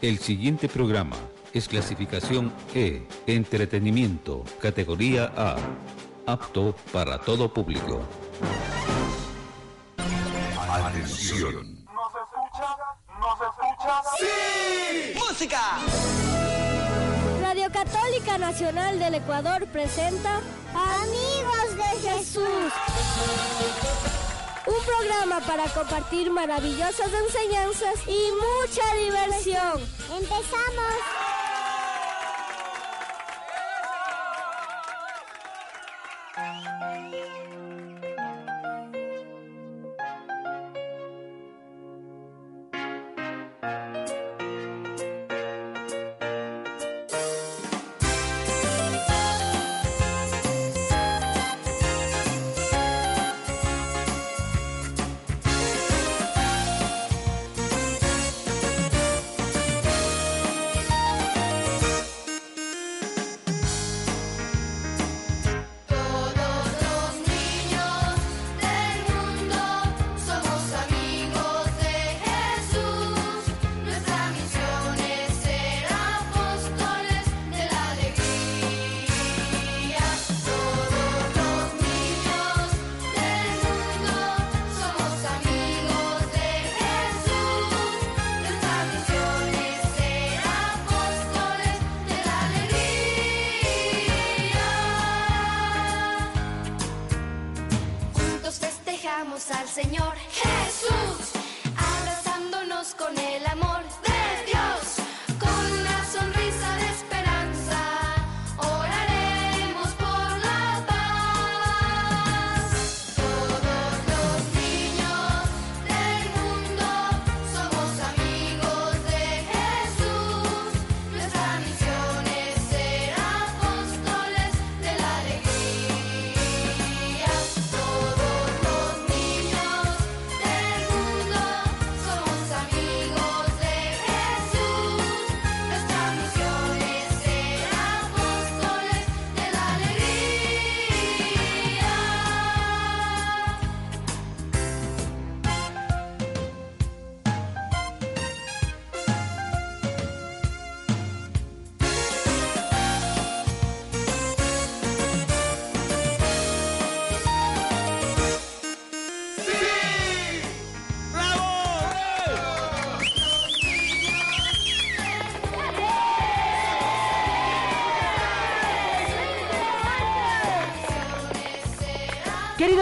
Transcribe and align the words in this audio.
El 0.00 0.18
siguiente 0.20 0.68
programa 0.68 1.16
es 1.52 1.66
clasificación 1.66 2.52
E, 2.72 3.08
entretenimiento, 3.26 4.44
categoría 4.60 5.32
A, 5.36 5.56
apto 6.24 6.76
para 6.92 7.18
todo 7.18 7.52
público. 7.52 8.02
Atención. 10.70 11.84
¿Nos 11.84 12.12
escucha? 12.14 12.76
¿Nos 13.18 13.40
escucha? 13.40 14.02
¡Sí! 14.20 15.18
¡Música! 15.18 15.62
Radio 17.42 17.72
Católica 17.72 18.38
Nacional 18.38 19.00
del 19.00 19.16
Ecuador 19.16 19.66
presenta 19.66 20.40
Amigos 20.74 21.76
de 21.76 22.08
Jesús. 22.08 22.72
Un 24.68 24.84
programa 24.84 25.40
para 25.46 25.64
compartir 25.72 26.30
maravillosas 26.30 27.10
enseñanzas 27.10 28.06
y 28.06 28.30
mucha 28.32 28.94
diversión. 28.96 29.80
¡Empezamos! 30.14 31.37
Señor 99.78 100.16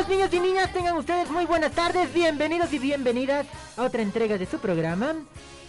Queridos 0.07 0.31
niños 0.31 0.45
y 0.45 0.49
niñas, 0.49 0.73
tengan 0.73 0.97
ustedes 0.97 1.31
muy 1.31 1.47
buenas 1.47 1.73
tardes, 1.73 2.13
bienvenidos 2.15 2.73
y 2.73 2.79
bienvenidas 2.79 3.47
a 3.77 3.83
otra 3.83 4.03
entrega 4.03 4.39
de 4.39 4.47
su 4.47 4.59
programa. 4.59 5.15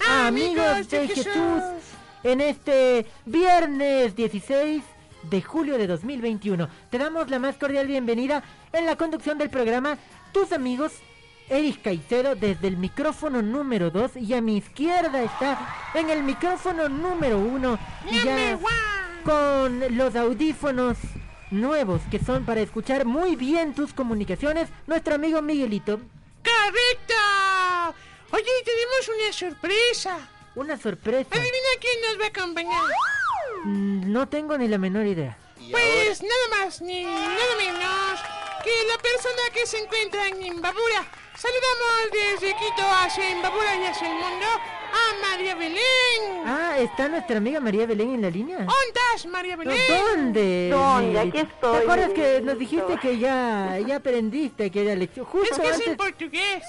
Amigos 0.07 0.87
de 0.89 1.07
Jesús, 1.07 1.63
en 2.23 2.41
este 2.41 3.07
viernes 3.25 4.15
16 4.15 4.83
de 5.23 5.41
julio 5.41 5.77
de 5.79 5.87
2021. 5.87 6.69
Te 6.91 6.97
damos 6.99 7.31
la 7.31 7.39
más 7.39 7.57
cordial 7.57 7.87
bienvenida 7.87 8.43
en 8.73 8.85
la 8.85 8.95
conducción 8.95 9.39
del 9.39 9.49
programa, 9.49 9.97
tus 10.31 10.51
amigos 10.51 10.93
Eris 11.49 11.79
Caicedo 11.79 12.35
desde 12.35 12.67
el 12.67 12.77
micrófono 12.77 13.41
número 13.41 13.89
2 13.89 14.17
y 14.17 14.35
a 14.35 14.41
mi 14.41 14.57
izquierda 14.57 15.23
está 15.23 15.57
en 15.95 16.11
el 16.11 16.21
micrófono 16.21 16.89
número 16.89 17.39
1 17.39 17.79
ya 18.23 18.59
con 19.23 19.97
los 19.97 20.15
audífonos 20.15 20.97
nuevos 21.51 22.01
que 22.11 22.19
son 22.19 22.45
para 22.45 22.61
escuchar 22.61 23.05
muy 23.05 23.35
bien 23.35 23.73
tus 23.73 23.93
comunicaciones, 23.93 24.69
nuestro 24.85 25.15
amigo 25.15 25.41
Miguelito. 25.41 25.99
¡Correcto! 26.43 27.13
Oye, 28.31 28.43
tenemos 28.65 29.07
una 29.15 29.33
sorpresa. 29.33 30.29
Una 30.55 30.77
sorpresa. 30.77 31.29
Adivina 31.31 31.69
quién 31.79 32.01
nos 32.09 32.19
va 32.21 32.25
a 32.25 32.27
acompañar. 32.29 32.83
Mm, 33.63 34.11
No 34.11 34.27
tengo 34.27 34.57
ni 34.57 34.67
la 34.67 34.77
menor 34.77 35.05
idea. 35.05 35.37
Pues 35.71 36.21
nada 36.21 36.65
más 36.65 36.81
ni 36.81 37.03
nada 37.03 37.55
menos 37.57 38.19
que 38.63 38.71
la 38.87 38.97
persona 39.01 39.41
que 39.53 39.65
se 39.65 39.79
encuentra 39.79 40.27
en 40.27 40.45
Imbabura. 40.45 41.05
Saludamos 41.37 42.11
desde 42.11 42.47
Quito 42.55 42.83
hacia 43.01 43.29
Imbabura 43.31 43.75
y 43.75 43.85
hacia 43.85 44.07
el 44.07 44.15
mundo 44.15 44.45
a 44.97 45.29
María 45.29 45.55
Belén. 45.55 46.43
Ah, 46.45 46.75
¿está 46.79 47.07
nuestra 47.07 47.37
amiga 47.37 47.59
María 47.59 47.85
Belén 47.85 48.15
en 48.15 48.21
la 48.21 48.29
línea? 48.29 48.57
¿Dónde 48.57 48.73
estás, 48.87 49.25
María 49.27 49.55
Belén? 49.55 49.77
¿Dónde? 49.89 50.69
¿Dónde? 50.71 51.19
Aquí 51.19 51.37
estoy, 51.39 51.77
¿Te 51.77 51.83
acuerdas 51.83 52.09
que 52.11 52.41
nos 52.41 52.57
dijiste 52.57 52.97
que 53.01 53.17
ya, 53.17 53.77
ya 53.85 53.97
aprendiste 53.97 54.65
aquella 54.65 54.95
lección? 54.95 55.25
Justo 55.25 55.55
Es 55.55 55.59
que 55.59 55.69
es 55.69 55.87
en 55.87 55.97
portugués. 55.97 56.63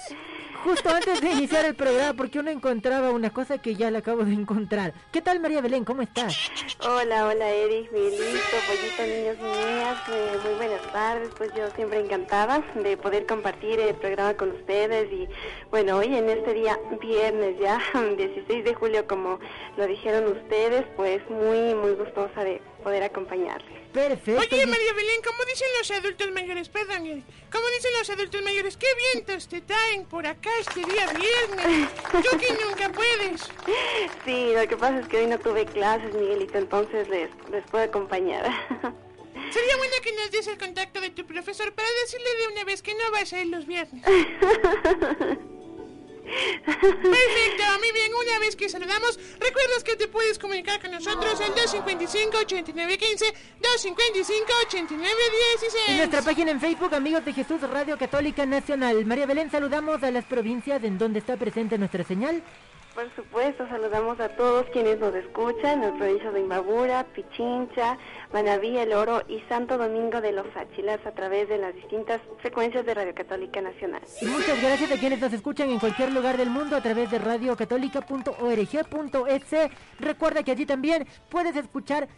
Justo 0.64 0.90
antes 0.90 1.20
de 1.20 1.32
iniciar 1.32 1.64
el 1.64 1.74
programa, 1.74 2.14
porque 2.14 2.38
uno 2.38 2.50
encontraba 2.50 3.10
una 3.10 3.30
cosa 3.30 3.58
que 3.58 3.74
ya 3.74 3.90
la 3.90 3.98
acabo 3.98 4.24
de 4.24 4.32
encontrar. 4.32 4.92
¿Qué 5.12 5.22
tal 5.22 5.40
María 5.40 5.60
Belén? 5.60 5.84
¿Cómo 5.84 6.02
estás? 6.02 6.50
Hola, 6.80 7.26
hola 7.26 7.50
Eric, 7.50 7.90
Miguelito, 7.92 8.56
Pollito, 8.66 9.02
niños 9.02 9.36
y 9.40 9.42
niñas, 9.42 9.98
eh, 10.08 10.38
muy 10.44 10.54
buenas 10.54 10.92
tardes, 10.92 11.30
pues 11.36 11.52
yo 11.54 11.68
siempre 11.70 12.00
encantada 12.00 12.62
de 12.74 12.96
poder 12.96 13.26
compartir 13.26 13.80
el 13.80 13.94
programa 13.94 14.34
con 14.34 14.50
ustedes 14.50 15.12
y 15.12 15.28
bueno, 15.70 15.96
hoy 15.96 16.14
en 16.14 16.28
este 16.28 16.54
día 16.54 16.78
viernes 17.00 17.58
ya, 17.60 17.80
16 18.16 18.64
de 18.64 18.74
julio 18.74 19.06
como 19.06 19.38
lo 19.76 19.86
dijeron 19.86 20.32
ustedes, 20.32 20.84
pues 20.96 21.20
muy, 21.30 21.74
muy 21.74 21.92
gustosa 21.92 22.44
de 22.44 22.60
poder 22.78 23.02
acompañarles. 23.02 23.88
Perfecto. 23.92 24.40
Oye, 24.40 24.66
María 24.66 24.92
Belén, 24.92 25.20
como 25.24 25.44
dicen 25.44 25.68
los 25.78 25.90
adultos 25.90 26.30
mayores, 26.32 26.68
perdón, 26.68 27.24
como 27.50 27.66
dicen 27.76 27.90
los 27.98 28.10
adultos 28.10 28.42
mayores, 28.42 28.76
qué 28.76 28.86
vientos 29.12 29.48
te 29.48 29.60
traen 29.60 30.04
por 30.04 30.26
acá 30.26 30.50
este 30.60 30.80
día 30.80 31.06
viernes. 31.12 31.88
Tú 32.12 32.38
que 32.38 32.52
nunca 32.64 32.90
puedes. 32.90 33.42
Sí, 34.24 34.52
lo 34.54 34.68
que 34.68 34.76
pasa 34.76 35.00
es 35.00 35.08
que 35.08 35.18
hoy 35.18 35.26
no 35.26 35.38
tuve 35.38 35.64
clases, 35.66 36.14
Miguelito, 36.14 36.58
entonces 36.58 37.08
les, 37.08 37.30
les 37.50 37.64
puedo 37.70 37.84
acompañar. 37.84 38.44
Sería 39.50 39.76
bueno 39.76 39.94
que 40.02 40.12
nos 40.12 40.30
des 40.30 40.46
el 40.48 40.58
contacto 40.58 41.00
de 41.00 41.10
tu 41.10 41.24
profesor 41.24 41.72
para 41.72 41.88
decirle 42.02 42.26
de 42.40 42.52
una 42.52 42.64
vez 42.64 42.82
que 42.82 42.92
no 42.94 43.10
vas 43.12 43.32
a 43.32 43.40
ir 43.40 43.46
los 43.46 43.66
viernes. 43.66 44.02
Perfecto, 46.64 47.64
muy 47.78 47.92
bien, 47.92 48.12
una 48.14 48.38
vez 48.40 48.56
que 48.56 48.68
saludamos, 48.68 49.18
recuerdas 49.40 49.84
que 49.84 49.96
te 49.96 50.08
puedes 50.08 50.38
comunicar 50.38 50.80
con 50.80 50.90
nosotros 50.90 51.40
al 51.40 51.54
255-8915, 51.54 53.32
255-8916. 53.60 55.88
En 55.88 55.96
nuestra 55.96 56.22
página 56.22 56.50
en 56.50 56.60
Facebook, 56.60 56.94
Amigos 56.94 57.24
de 57.24 57.32
Jesús 57.32 57.60
Radio 57.62 57.96
Católica 57.96 58.44
Nacional. 58.46 59.06
María 59.06 59.26
Belén, 59.26 59.50
saludamos 59.50 60.02
a 60.02 60.10
las 60.10 60.24
provincias 60.24 60.82
en 60.84 60.98
donde 60.98 61.20
está 61.20 61.36
presente 61.36 61.78
nuestra 61.78 62.04
señal. 62.04 62.42
Por 62.94 63.14
supuesto, 63.14 63.68
saludamos 63.68 64.18
a 64.18 64.30
todos 64.30 64.66
quienes 64.72 64.98
nos 64.98 65.14
escuchan, 65.14 65.82
en 65.82 65.84
el 65.84 65.98
provincia 65.98 66.32
de 66.32 66.40
Imbabura, 66.40 67.04
Pichincha, 67.04 67.96
Manaví, 68.32 68.76
El 68.76 68.92
Oro 68.92 69.22
y 69.28 69.38
Santo 69.48 69.78
Domingo 69.78 70.20
de 70.20 70.32
los 70.32 70.46
Áchilas 70.56 70.98
a 71.06 71.12
través 71.12 71.48
de 71.48 71.58
las 71.58 71.76
distintas 71.76 72.20
frecuencias 72.40 72.84
de 72.84 72.94
Radio 72.94 73.14
Católica 73.14 73.60
Nacional. 73.60 74.02
Y 74.20 74.26
muchas 74.26 74.60
gracias 74.60 74.90
a 74.90 74.96
quienes 74.96 75.20
nos 75.20 75.32
escuchan 75.32 75.70
en 75.70 75.78
cualquier 75.78 76.12
lugar 76.12 76.36
del 76.36 76.50
mundo 76.50 76.74
a 76.74 76.82
través 76.82 77.08
de 77.10 77.18
radiocatólica.org.es. 77.18 79.70
Recuerda 80.00 80.42
que 80.42 80.50
allí 80.50 80.66
también 80.66 81.06
puedes 81.30 81.54
escuchar 81.54 82.08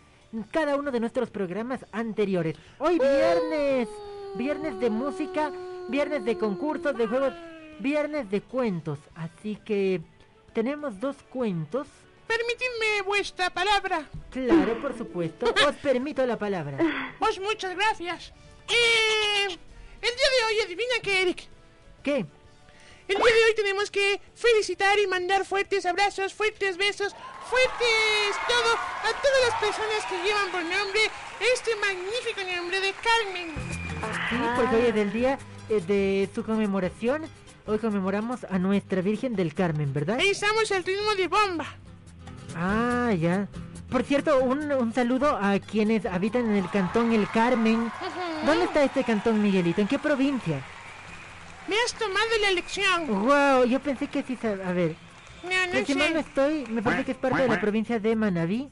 cada 0.51 0.77
uno 0.77 0.91
de 0.91 1.01
nuestros 1.01 1.31
programas 1.31 1.85
anteriores. 1.93 2.57
Hoy 2.79 2.99
viernes, 2.99 3.89
viernes 4.37 4.81
de 4.81 4.91
música, 4.91 5.53
viernes 5.89 6.25
de 6.25 6.39
concursos, 6.39 6.97
de 6.97 7.07
juegos, 7.07 7.35
viernes 7.81 8.31
de 8.31 8.41
cuentos. 8.41 8.99
Así 9.15 9.57
que 9.57 10.01
tenemos 10.53 11.01
dos 11.01 11.17
cuentos. 11.31 11.87
Permitidme 12.27 13.03
vuestra 13.05 13.51
palabra. 13.51 14.09
Claro, 14.31 14.81
por 14.81 14.97
supuesto. 14.97 15.53
Os 15.67 15.77
permito 15.77 16.25
la 16.27 16.39
palabra. 16.39 16.79
Os 17.21 17.41
muchas 17.41 17.75
gracias. 17.75 18.33
Eh, 18.69 19.47
el 19.47 20.01
día 20.01 20.31
de 20.39 20.45
hoy, 20.47 20.61
adivina 20.65 20.95
qué, 21.03 21.23
Eric. 21.23 21.49
¿Qué? 22.03 22.27
El 23.09 23.17
día 23.17 23.35
de 23.35 23.45
hoy 23.45 23.55
tenemos 23.57 23.91
que 23.91 24.21
felicitar 24.35 24.97
y 25.01 25.07
mandar 25.09 25.45
fuertes 25.45 25.85
abrazos, 25.85 26.33
fuertes 26.33 26.77
besos, 26.77 27.13
fuertes 27.51 28.37
todo 28.47 28.75
a 28.77 29.21
todas 29.21 29.41
las 29.49 29.61
personas 29.61 30.07
que 30.09 30.23
llevan 30.23 30.51
por 30.53 30.63
nombre 30.63 31.01
este 31.53 31.75
magnífico 31.75 32.41
nombre 32.57 32.81
de 32.81 32.93
Carmen. 32.93 33.55
Sí, 34.29 34.37
porque 34.55 34.77
hoy 34.77 34.87
es 34.87 34.97
el 34.97 35.13
día 35.13 35.39
eh, 35.69 35.81
de 35.81 36.29
su 36.33 36.45
conmemoración. 36.45 37.29
Hoy 37.67 37.79
conmemoramos 37.79 38.45
a 38.45 38.59
nuestra 38.59 39.01
Virgen 39.03 39.37
del 39.37 39.55
Carmen, 39.55 39.93
¿verdad? 39.93 40.19
Ahí 40.19 40.31
estamos 40.31 40.71
al 40.73 40.83
ritmo 40.85 41.15
de 41.15 41.29
bomba. 41.29 41.67
Ah, 42.57 43.13
ya. 43.19 43.47
Por 43.91 44.03
cierto, 44.05 44.39
un, 44.41 44.71
un 44.73 44.93
saludo 44.95 45.37
a 45.41 45.59
quienes 45.59 46.07
habitan 46.07 46.47
en 46.51 46.57
el 46.57 46.71
cantón 46.71 47.13
El 47.13 47.29
Carmen. 47.29 47.91
¿Dónde 48.45 48.65
está 48.65 48.83
este 48.85 49.05
cantón, 49.05 49.43
Miguelito? 49.43 49.81
¿En 49.81 49.89
qué 49.89 49.99
provincia? 49.99 50.61
Me 51.69 51.77
has 51.85 51.95
tomado 51.95 52.27
la 52.41 52.49
elección. 52.49 53.07
Wow, 53.07 53.65
yo 53.67 53.79
pensé 53.81 54.09
que 54.09 54.23
sí, 54.23 54.37
sab- 54.41 54.65
a 54.67 54.73
ver. 54.73 54.97
No, 55.43 55.51
no 55.81 55.87
si 55.87 55.95
mal 55.95 56.13
no 56.15 56.21
estoy, 56.21 56.67
me 56.69 56.83
parece 56.83 57.05
que 57.05 57.13
es 57.13 57.19
parte 57.19 57.43
de 57.43 57.49
la 57.49 57.61
provincia 57.61 57.99
de 57.99 58.17
Manabí. 58.17 58.69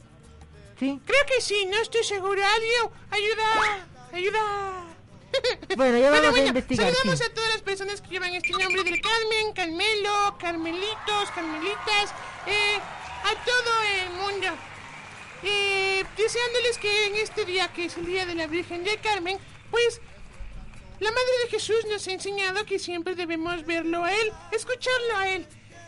¿Sí? 0.78 1.00
Creo 1.04 1.20
que 1.26 1.40
sí, 1.40 1.66
no 1.70 1.76
estoy 1.78 2.04
seguro. 2.04 2.40
Alguien, 2.54 3.00
ayuda, 3.10 3.86
ayuda. 4.12 4.38
Bueno, 5.76 5.98
ya 5.98 6.10
vamos 6.10 6.26
a 6.26 6.30
bueno, 6.30 6.46
investigar. 6.48 6.92
saludamos 6.92 7.18
sí. 7.18 7.24
a 7.24 7.34
todas 7.34 7.50
las 7.50 7.62
personas 7.62 8.00
que 8.00 8.08
llevan 8.08 8.34
este 8.34 8.50
nombre 8.50 8.82
del 8.82 9.00
Carmen, 9.00 9.52
Carmelo, 9.54 10.36
Carmelitos, 10.38 11.30
Carmelitas, 11.34 12.14
eh, 12.46 12.78
a 13.24 13.44
todo 13.44 13.82
el 14.02 14.10
mundo. 14.10 14.46
Eh, 15.42 16.04
deseándoles 16.16 16.78
que 16.78 17.06
en 17.06 17.14
este 17.16 17.44
día, 17.44 17.68
que 17.68 17.84
es 17.84 17.96
el 17.96 18.06
Día 18.06 18.26
de 18.26 18.34
la 18.34 18.46
Virgen 18.46 18.82
del 18.82 19.00
Carmen, 19.00 19.38
pues 19.70 20.00
la 20.98 21.10
Madre 21.10 21.32
de 21.44 21.50
Jesús 21.50 21.86
nos 21.88 22.08
ha 22.08 22.12
enseñado 22.12 22.64
que 22.66 22.78
siempre 22.80 23.14
debemos 23.14 23.64
verlo 23.64 24.04
a 24.04 24.12
Él, 24.12 24.32
escucharlo 24.50 25.16
a 25.16 25.28
Él, 25.28 25.46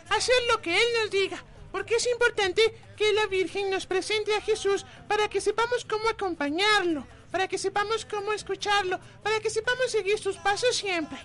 hacer 0.09 0.35
lo 0.49 0.61
que 0.61 0.73
Él 0.73 0.87
nos 1.01 1.11
diga, 1.11 1.43
porque 1.73 1.95
es 1.95 2.07
importante 2.07 2.61
que 2.95 3.11
la 3.11 3.25
Virgen 3.27 3.69
nos 3.69 3.85
presente 3.87 4.33
a 4.35 4.41
Jesús 4.41 4.85
para 5.09 5.29
que 5.29 5.41
sepamos 5.41 5.83
cómo 5.83 6.07
acompañarlo, 6.07 7.05
para 7.31 7.47
que 7.47 7.57
sepamos 7.57 8.05
cómo 8.05 8.33
escucharlo, 8.33 8.99
para 9.23 9.39
que 9.39 9.49
sepamos 9.49 9.89
seguir 9.89 10.17
sus 10.19 10.37
pasos 10.37 10.75
siempre. 10.75 11.17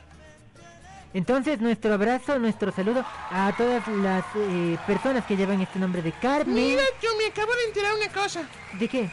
Entonces, 1.14 1.60
nuestro 1.60 1.94
abrazo, 1.94 2.38
nuestro 2.38 2.72
saludo 2.72 3.04
a 3.30 3.54
todas 3.56 3.86
las 3.88 4.24
eh, 4.36 4.76
personas 4.86 5.24
que 5.24 5.36
llevan 5.36 5.60
este 5.60 5.78
nombre 5.78 6.02
de 6.02 6.12
Carmen. 6.12 6.54
Mira, 6.54 6.82
yo 7.02 7.08
me 7.16 7.26
acabo 7.26 7.52
de 7.54 7.64
enterar 7.68 7.94
una 7.94 8.12
cosa. 8.12 8.42
¿De 8.78 8.88
qué? 8.88 9.10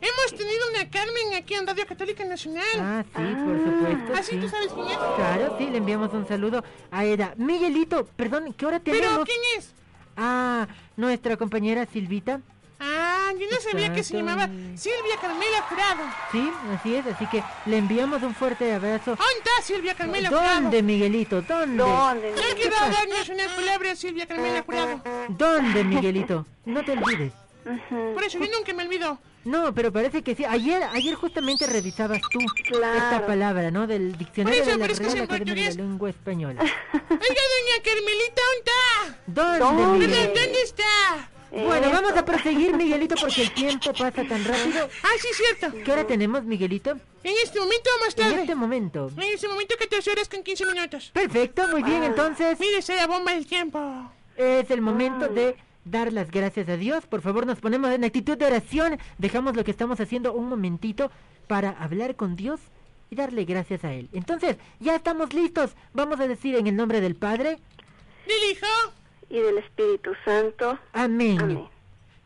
Hemos 0.00 0.30
tenido 0.30 0.68
una 0.70 0.88
Carmen 0.88 1.34
aquí 1.36 1.54
en 1.54 1.66
Radio 1.66 1.84
Católica 1.86 2.24
Nacional. 2.24 2.64
Ah, 2.78 3.04
sí, 3.04 3.22
por 3.44 3.58
supuesto. 3.58 4.12
¿Ah, 4.14 4.22
sí? 4.22 4.36
sí. 4.36 4.40
¿Tú 4.40 4.48
sabes 4.48 4.72
quién 4.72 4.86
es? 4.86 4.96
Claro, 4.96 5.56
sí, 5.58 5.66
le 5.68 5.78
enviamos 5.78 6.12
un 6.14 6.26
saludo 6.26 6.64
a 6.90 7.04
Eda. 7.04 7.34
Miguelito, 7.36 8.06
perdón, 8.16 8.54
¿qué 8.54 8.66
hora 8.66 8.80
tenemos? 8.80 9.08
¿Pero 9.08 9.24
quién 9.24 9.40
es? 9.58 9.74
Ah, 10.16 10.68
nuestra 10.96 11.36
compañera 11.36 11.84
Silvita. 11.86 12.40
Ah, 12.80 13.32
yo 13.38 13.46
no 13.50 13.60
sabía 13.60 13.92
que 13.92 14.04
se 14.04 14.16
llamaba 14.16 14.48
Silvia 14.76 15.16
Carmela 15.20 15.62
Jurado. 15.68 16.02
Sí, 16.30 16.50
así 16.72 16.94
es, 16.94 17.06
así 17.06 17.26
que 17.26 17.42
le 17.66 17.78
enviamos 17.78 18.22
un 18.22 18.34
fuerte 18.34 18.72
abrazo. 18.72 19.16
¿Dónde 19.16 19.24
está 19.38 19.50
Silvia 19.62 19.94
Carmela 19.94 20.28
Jurado? 20.28 20.60
¿Dónde, 20.62 20.82
Miguelito? 20.82 21.42
¿Dónde? 21.42 21.82
¿Dónde? 21.82 22.30
No 22.32 22.42
quiero 22.56 22.76
darnos 22.76 23.28
unas 23.28 23.52
palabras, 23.52 23.98
Silvia 23.98 24.26
Carmela 24.26 24.62
Jurado. 24.62 25.00
¿Dónde, 25.28 25.84
Miguelito? 25.84 26.46
No 26.66 26.84
te 26.84 26.92
olvides. 26.92 27.32
Por 28.14 28.22
eso 28.24 28.38
yo 28.38 28.46
nunca 28.56 28.72
me 28.72 28.84
olvido. 28.84 29.18
No, 29.44 29.74
pero 29.74 29.92
parece 29.92 30.22
que 30.22 30.34
sí. 30.34 30.44
Ayer, 30.44 30.82
ayer 30.92 31.14
justamente 31.14 31.66
revisabas 31.66 32.20
tú 32.30 32.38
Claro. 32.68 32.96
esta 32.98 33.26
palabra, 33.26 33.70
¿no? 33.70 33.86
Del 33.86 34.16
diccionario 34.16 34.62
eso, 34.62 34.70
de 34.72 34.78
la 34.78 34.86
Real 34.86 35.20
Academia 35.22 35.54
de 35.54 35.74
la. 35.74 35.82
Lengua 35.82 36.10
Española. 36.10 36.60
Oiga, 36.92 37.08
doña 37.10 37.82
Carmelita, 37.84 38.42
¿dónde 39.26 39.52
está? 39.56 39.68
¿Dónde, 39.68 40.06
dónde 40.06 40.62
está? 40.62 41.30
Bueno, 41.50 41.86
Eso. 41.86 41.90
vamos 41.92 42.12
a 42.16 42.24
proseguir, 42.24 42.74
Miguelito, 42.76 43.14
porque 43.20 43.42
el 43.42 43.52
tiempo 43.52 43.92
pasa 43.92 44.22
tan 44.24 44.44
rápido. 44.44 44.88
Ah, 45.02 45.08
sí, 45.20 45.28
cierto. 45.32 45.76
¿Qué 45.84 45.92
hora 45.92 46.06
tenemos, 46.06 46.44
Miguelito? 46.44 46.90
En 47.24 47.34
este 47.42 47.58
momento 47.58 47.90
o 47.96 48.04
más 48.04 48.14
En 48.18 48.22
tarde. 48.24 48.40
este 48.42 48.54
momento. 48.54 49.10
En 49.16 49.22
este 49.34 49.48
momento 49.48 49.74
14 49.78 50.10
horas 50.10 50.28
con 50.28 50.42
15 50.42 50.66
minutos. 50.66 51.10
Perfecto, 51.12 51.66
muy 51.68 51.82
bien, 51.82 52.04
entonces 52.04 52.58
Mire, 52.60 52.78
esa 52.78 53.06
bomba 53.06 53.32
del 53.32 53.46
tiempo. 53.46 54.10
es 54.36 54.70
el 54.70 54.80
momento 54.82 55.28
de 55.28 55.56
dar 55.84 56.12
las 56.12 56.30
gracias 56.30 56.68
a 56.68 56.76
Dios. 56.76 57.06
Por 57.06 57.22
favor, 57.22 57.46
nos 57.46 57.60
ponemos 57.60 57.90
en 57.90 58.04
actitud 58.04 58.36
de 58.36 58.44
oración. 58.46 58.98
Dejamos 59.16 59.56
lo 59.56 59.64
que 59.64 59.70
estamos 59.70 59.98
haciendo 60.00 60.32
un 60.34 60.48
momentito 60.48 61.10
para 61.46 61.70
hablar 61.70 62.14
con 62.16 62.36
Dios 62.36 62.60
y 63.10 63.16
darle 63.16 63.46
gracias 63.46 63.84
a 63.84 63.92
Él. 63.94 64.10
Entonces, 64.12 64.56
ya 64.80 64.94
estamos 64.96 65.32
listos. 65.32 65.70
Vamos 65.94 66.20
a 66.20 66.28
decir 66.28 66.56
en 66.56 66.66
el 66.66 66.76
nombre 66.76 67.00
del 67.00 67.14
Padre. 67.16 67.58
¿Del 68.26 68.50
hijo? 68.52 68.66
Y 69.30 69.38
del 69.38 69.58
Espíritu 69.58 70.10
Santo. 70.24 70.78
Amén. 70.92 71.40
Amén. 71.40 71.68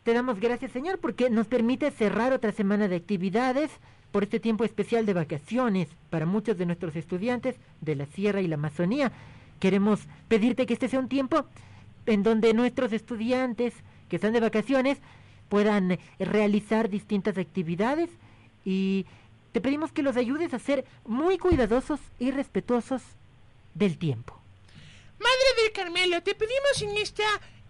Te 0.03 0.13
damos 0.13 0.39
gracias, 0.39 0.71
Señor, 0.71 0.99
porque 0.99 1.29
nos 1.29 1.47
permite 1.47 1.89
cerrar 1.91 2.33
otra 2.33 2.51
semana 2.51 2.87
de 2.87 2.97
actividades 2.97 3.71
por 4.11 4.23
este 4.23 4.39
tiempo 4.39 4.63
especial 4.63 5.05
de 5.05 5.13
vacaciones 5.13 5.87
para 6.09 6.25
muchos 6.25 6.57
de 6.57 6.65
nuestros 6.65 6.95
estudiantes 6.95 7.55
de 7.81 7.95
la 7.95 8.05
Sierra 8.05 8.41
y 8.41 8.47
la 8.47 8.55
Amazonía. 8.55 9.11
Queremos 9.59 10.01
pedirte 10.27 10.65
que 10.65 10.73
este 10.73 10.87
sea 10.87 10.99
un 10.99 11.07
tiempo 11.07 11.45
en 12.05 12.21
donde 12.21 12.53
nuestros 12.53 12.93
estudiantes 12.93 13.73
que 14.09 14.17
están 14.17 14.33
de 14.33 14.39
vacaciones 14.39 14.99
puedan 15.49 15.97
realizar 16.19 16.89
distintas 16.89 17.37
actividades 17.37 18.09
y 18.65 19.05
te 19.51 19.61
pedimos 19.61 19.91
que 19.91 20.03
los 20.03 20.17
ayudes 20.17 20.53
a 20.53 20.59
ser 20.59 20.85
muy 21.05 21.37
cuidadosos 21.37 21.99
y 22.19 22.31
respetuosos 22.31 23.01
del 23.73 23.97
tiempo. 23.97 24.42
Carmelo, 25.73 26.21
te 26.23 26.35
pedimos 26.35 26.81
en 26.81 26.97
esta, 26.97 27.25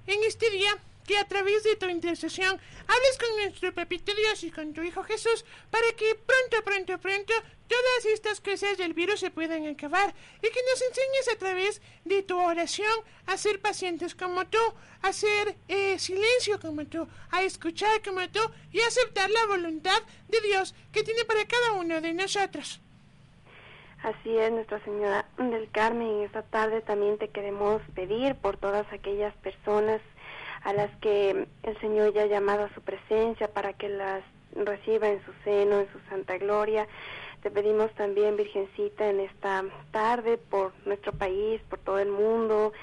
en 0.07 0.23
este 0.23 0.49
día 0.51 0.77
que 1.07 1.17
a 1.17 1.27
través 1.27 1.63
de 1.63 1.75
tu 1.75 1.87
intercesión 1.87 2.59
hables 2.87 3.17
con 3.19 3.35
nuestro 3.37 3.73
papito 3.73 4.13
Dios 4.15 4.43
y 4.43 4.51
con 4.51 4.73
tu 4.73 4.81
Hijo 4.81 5.03
Jesús 5.03 5.43
para 5.69 5.91
que 5.93 6.15
pronto, 6.15 6.63
pronto, 6.63 6.99
pronto 6.99 7.33
todas 7.67 8.05
estas 8.13 8.39
cosas 8.39 8.77
del 8.77 8.93
virus 8.93 9.19
se 9.19 9.31
puedan 9.31 9.67
acabar 9.67 10.13
y 10.37 10.49
que 10.49 10.59
nos 10.69 10.81
enseñes 10.81 11.27
a 11.33 11.37
través 11.37 11.81
de 12.05 12.23
tu 12.23 12.37
oración 12.37 12.93
a 13.25 13.37
ser 13.37 13.59
pacientes 13.61 14.15
como 14.15 14.45
tú, 14.47 14.59
a 15.01 15.09
hacer 15.09 15.55
eh, 15.67 15.97
silencio 15.97 16.59
como 16.59 16.85
tú, 16.85 17.07
a 17.31 17.43
escuchar 17.43 18.01
como 18.03 18.29
tú 18.29 18.41
y 18.71 18.79
a 18.81 18.87
aceptar 18.87 19.29
la 19.29 19.45
voluntad 19.47 20.01
de 20.27 20.41
Dios 20.41 20.75
que 20.91 21.03
tiene 21.03 21.25
para 21.25 21.47
cada 21.47 21.73
uno 21.73 21.99
de 22.01 22.13
nosotros. 22.13 22.82
Así 24.03 24.37
es, 24.37 24.51
Nuestra 24.51 24.83
Señora 24.83 25.25
del 25.37 25.71
Carmen. 25.71 26.07
En 26.09 26.23
esta 26.23 26.41
tarde 26.41 26.81
también 26.81 27.17
te 27.17 27.29
queremos 27.29 27.81
pedir 27.95 28.35
por 28.35 28.57
todas 28.57 28.85
aquellas 28.91 29.33
personas 29.35 30.01
a 30.63 30.73
las 30.73 30.91
que 30.97 31.47
el 31.63 31.79
Señor 31.79 32.13
ya 32.13 32.23
ha 32.23 32.25
llamado 32.25 32.65
a 32.65 32.73
su 32.73 32.81
presencia 32.81 33.47
para 33.47 33.71
que 33.71 33.87
las 33.87 34.21
reciba 34.55 35.07
en 35.07 35.23
su 35.23 35.31
seno, 35.45 35.79
en 35.79 35.87
su 35.93 35.99
santa 36.09 36.37
gloria. 36.37 36.85
Te 37.43 37.49
pedimos 37.49 37.93
también, 37.93 38.35
Virgencita, 38.35 39.09
en 39.09 39.21
esta 39.21 39.63
tarde 39.91 40.37
por 40.37 40.73
nuestro 40.85 41.13
país, 41.13 41.61
por 41.69 41.79
todo 41.79 41.99
el 41.99 42.09
mundo, 42.09 42.73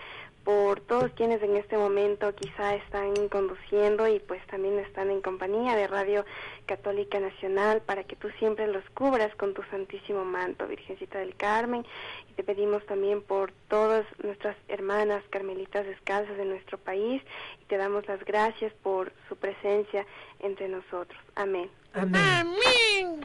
por 0.44 0.80
todos 0.80 1.10
quienes 1.12 1.42
en 1.42 1.56
este 1.56 1.76
momento 1.76 2.34
quizá 2.34 2.74
están 2.74 3.28
conduciendo 3.28 4.08
y 4.08 4.18
pues 4.20 4.44
también 4.46 4.78
están 4.78 5.10
en 5.10 5.20
compañía 5.20 5.76
de 5.76 5.86
Radio 5.86 6.24
Católica 6.66 7.20
Nacional 7.20 7.82
para 7.82 8.04
que 8.04 8.16
tú 8.16 8.28
siempre 8.38 8.66
los 8.66 8.84
cubras 8.90 9.34
con 9.36 9.54
tu 9.54 9.62
santísimo 9.64 10.24
manto, 10.24 10.66
Virgencita 10.66 11.18
del 11.18 11.34
Carmen. 11.36 11.84
Y 12.30 12.32
te 12.34 12.42
pedimos 12.42 12.84
también 12.86 13.22
por 13.22 13.52
todas 13.68 14.06
nuestras 14.22 14.56
hermanas 14.68 15.22
carmelitas 15.30 15.86
descalzas 15.86 16.36
de 16.36 16.44
nuestro 16.44 16.78
país 16.78 17.22
y 17.60 17.64
te 17.66 17.76
damos 17.76 18.06
las 18.08 18.24
gracias 18.24 18.72
por 18.82 19.12
su 19.28 19.36
presencia 19.36 20.06
entre 20.40 20.68
nosotros. 20.68 21.20
Amén. 21.34 21.70
Amén. 21.92 22.16
Amén. 22.16 23.20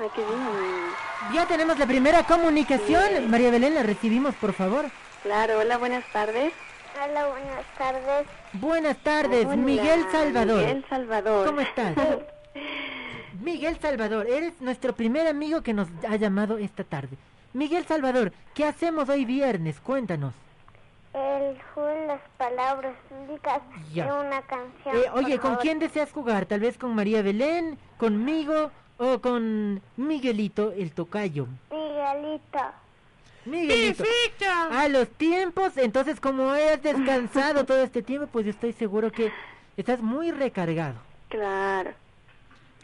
Ah, 0.00 0.06
qué 0.14 0.24
bien. 0.24 1.34
Ya 1.34 1.46
tenemos 1.46 1.78
la 1.78 1.86
primera 1.86 2.22
comunicación. 2.24 3.30
María 3.30 3.50
Belén, 3.50 3.74
la 3.74 3.82
recibimos, 3.82 4.34
por 4.36 4.52
favor. 4.52 4.86
Claro, 5.22 5.58
hola, 5.58 5.76
buenas 5.78 6.04
tardes. 6.12 6.52
Hola, 7.04 7.26
buenas 7.26 7.64
tardes. 7.76 8.26
Buenas 8.54 8.96
tardes, 8.98 9.46
Hola, 9.46 9.56
Miguel 9.56 10.04
Salvador. 10.10 10.60
Miguel 10.60 10.84
Salvador. 10.88 11.46
¿Cómo 11.46 11.60
estás? 11.60 11.94
Miguel 13.42 13.78
Salvador, 13.80 14.26
eres 14.28 14.60
nuestro 14.60 14.94
primer 14.94 15.26
amigo 15.26 15.62
que 15.62 15.72
nos 15.74 15.88
ha 16.08 16.16
llamado 16.16 16.58
esta 16.58 16.84
tarde. 16.84 17.16
Miguel 17.52 17.84
Salvador, 17.86 18.32
¿qué 18.54 18.64
hacemos 18.64 19.08
hoy 19.08 19.24
viernes? 19.24 19.80
Cuéntanos. 19.80 20.34
El 21.14 21.56
juego 21.74 21.88
de 21.88 22.06
las 22.06 22.20
palabras 22.36 22.94
únicas 23.26 23.60
Ya. 23.92 24.06
de 24.06 24.12
una 24.26 24.42
canción. 24.42 24.96
Eh, 24.96 25.10
oye, 25.14 25.38
¿con 25.38 25.50
favor. 25.52 25.58
quién 25.60 25.78
deseas 25.78 26.12
jugar? 26.12 26.46
¿Tal 26.46 26.60
vez 26.60 26.78
con 26.78 26.94
María 26.94 27.22
Belén, 27.22 27.78
conmigo 27.96 28.70
o 28.98 29.20
con 29.20 29.80
Miguelito, 29.96 30.72
el 30.72 30.92
tocayo? 30.92 31.46
Miguelito. 31.70 32.58
Miguelito. 33.44 34.04
Perfecto. 34.04 34.44
A 34.72 34.88
los 34.88 35.08
tiempos, 35.08 35.76
entonces 35.76 36.20
como 36.20 36.50
has 36.50 36.82
descansado 36.82 37.64
todo 37.64 37.82
este 37.82 38.02
tiempo, 38.02 38.26
pues 38.26 38.44
yo 38.44 38.50
estoy 38.50 38.72
seguro 38.72 39.10
que 39.10 39.32
estás 39.76 40.00
muy 40.02 40.30
recargado. 40.30 40.96
Claro. 41.28 41.92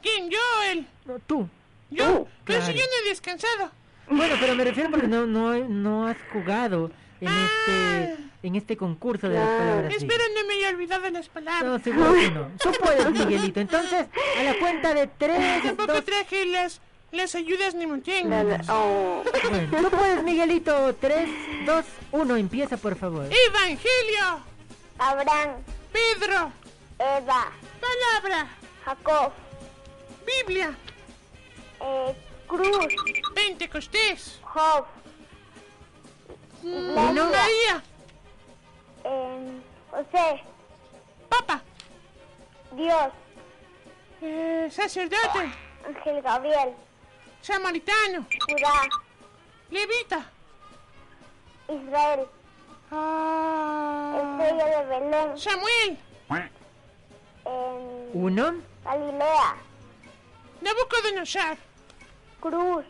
¿Quién? 0.00 0.30
Yo, 0.30 0.38
él. 0.70 0.86
No, 1.04 1.18
tú. 1.18 1.48
Yo. 1.90 2.26
Pero 2.44 2.62
si 2.62 2.72
yo 2.72 2.80
no 2.80 3.04
he 3.04 3.08
descansado. 3.08 3.70
Bueno, 4.10 4.36
pero 4.38 4.54
me 4.54 4.64
refiero 4.64 4.90
porque 4.90 5.08
no, 5.08 5.26
no, 5.26 5.54
no 5.68 6.06
has 6.06 6.16
jugado 6.32 6.90
en 7.20 7.28
este, 7.28 8.16
en 8.44 8.56
este 8.56 8.76
concurso 8.76 9.28
de 9.28 9.36
las 9.38 9.48
palabras. 9.58 9.94
Espero 9.94 10.22
no 10.34 10.46
me 10.46 10.54
haya 10.54 10.68
olvidado 10.68 11.08
las 11.10 11.26
No, 11.28 11.32
palabras. 11.32 11.82
seguro 11.82 12.12
que 12.12 12.30
no. 12.30 12.48
Tú 12.62 12.72
puedes, 12.80 13.10
Miguelito. 13.10 13.58
Entonces, 13.60 14.06
a 14.38 14.42
la 14.42 14.58
cuenta 14.58 14.92
de 14.92 15.06
tres, 15.06 15.62
Tampoco 15.62 15.94
dos... 15.94 16.04
traje 16.04 16.44
las, 16.46 16.80
las 17.10 17.34
ayudas 17.34 17.74
ni 17.74 17.86
montaña. 17.86 18.42
La- 18.44 18.58
la- 18.58 18.64
oh. 18.74 19.24
Bueno, 19.50 19.88
tú 19.88 19.96
puedes, 19.96 20.22
Miguelito. 20.22 20.94
Tres, 21.00 21.28
dos, 21.64 21.86
uno. 22.12 22.36
Empieza, 22.36 22.76
por 22.76 22.96
favor. 22.96 23.26
Evangelio. 23.48 24.40
Abraham. 24.98 25.50
Pedro. 25.92 26.52
Eva. 26.98 27.50
Palabra. 27.80 28.46
Jacob. 28.84 29.32
Biblia. 30.26 30.76
eh, 31.80 32.14
Cruz. 32.46 32.86
Pentecostés. 33.34 34.38
Job. 34.42 34.84
María. 36.62 37.82
Eh, 39.04 39.60
José. 39.90 40.42
Papa. 41.28 41.62
Dios. 42.72 43.12
Eh, 44.22 44.68
sacerdote. 44.70 45.50
Ángel 45.86 46.22
Gabriel. 46.22 46.74
Samaritano. 47.42 48.26
Judá. 48.48 48.88
Levita. 49.70 50.24
Israel. 51.68 52.26
Ah, 52.90 54.16
Estrella 54.38 54.66
de 54.66 54.86
Belén. 54.86 55.38
Samuel. 55.38 55.98
en 57.46 58.10
Uno. 58.14 58.54
Galilea. 58.84 59.56
Nabucodonosor. 60.60 61.56
Cruz. 62.40 62.84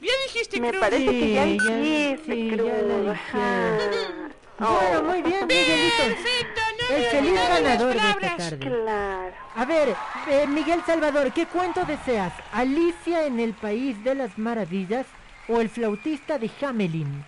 Ya 0.00 0.12
dijiste 0.26 0.60
Me 0.60 0.68
cruz. 0.70 0.80
parece 0.80 1.06
que 1.06 1.32
ya 1.32 1.44
ya- 1.46 1.52
dijiste, 1.52 2.32
sí, 2.34 2.50
ya 2.50 2.56
Cruz. 2.56 2.68
la 2.68 3.14
Bueno, 4.58 4.98
Oh, 4.98 5.02
muy 5.02 5.22
bien, 5.22 5.46
Miguelito. 5.46 6.02
Perfecto, 6.04 6.60
no 6.80 6.96
El 6.96 7.04
feliz 7.06 7.34
ganador 7.34 7.92
de 7.94 8.08
esta 8.08 8.36
tarde. 8.36 8.58
Claro. 8.58 9.34
A 9.56 9.64
ver, 9.64 9.96
eh, 10.28 10.46
Miguel 10.46 10.82
Salvador, 10.86 11.32
¿qué 11.32 11.46
cuento 11.46 11.84
deseas? 11.84 12.32
¿Alicia 12.52 13.26
en 13.26 13.40
el 13.40 13.54
País 13.54 14.02
de 14.04 14.14
las 14.14 14.38
Maravillas 14.38 15.06
o 15.48 15.60
el 15.60 15.68
flautista 15.68 16.38
de 16.38 16.50
Hamelin? 16.62 17.24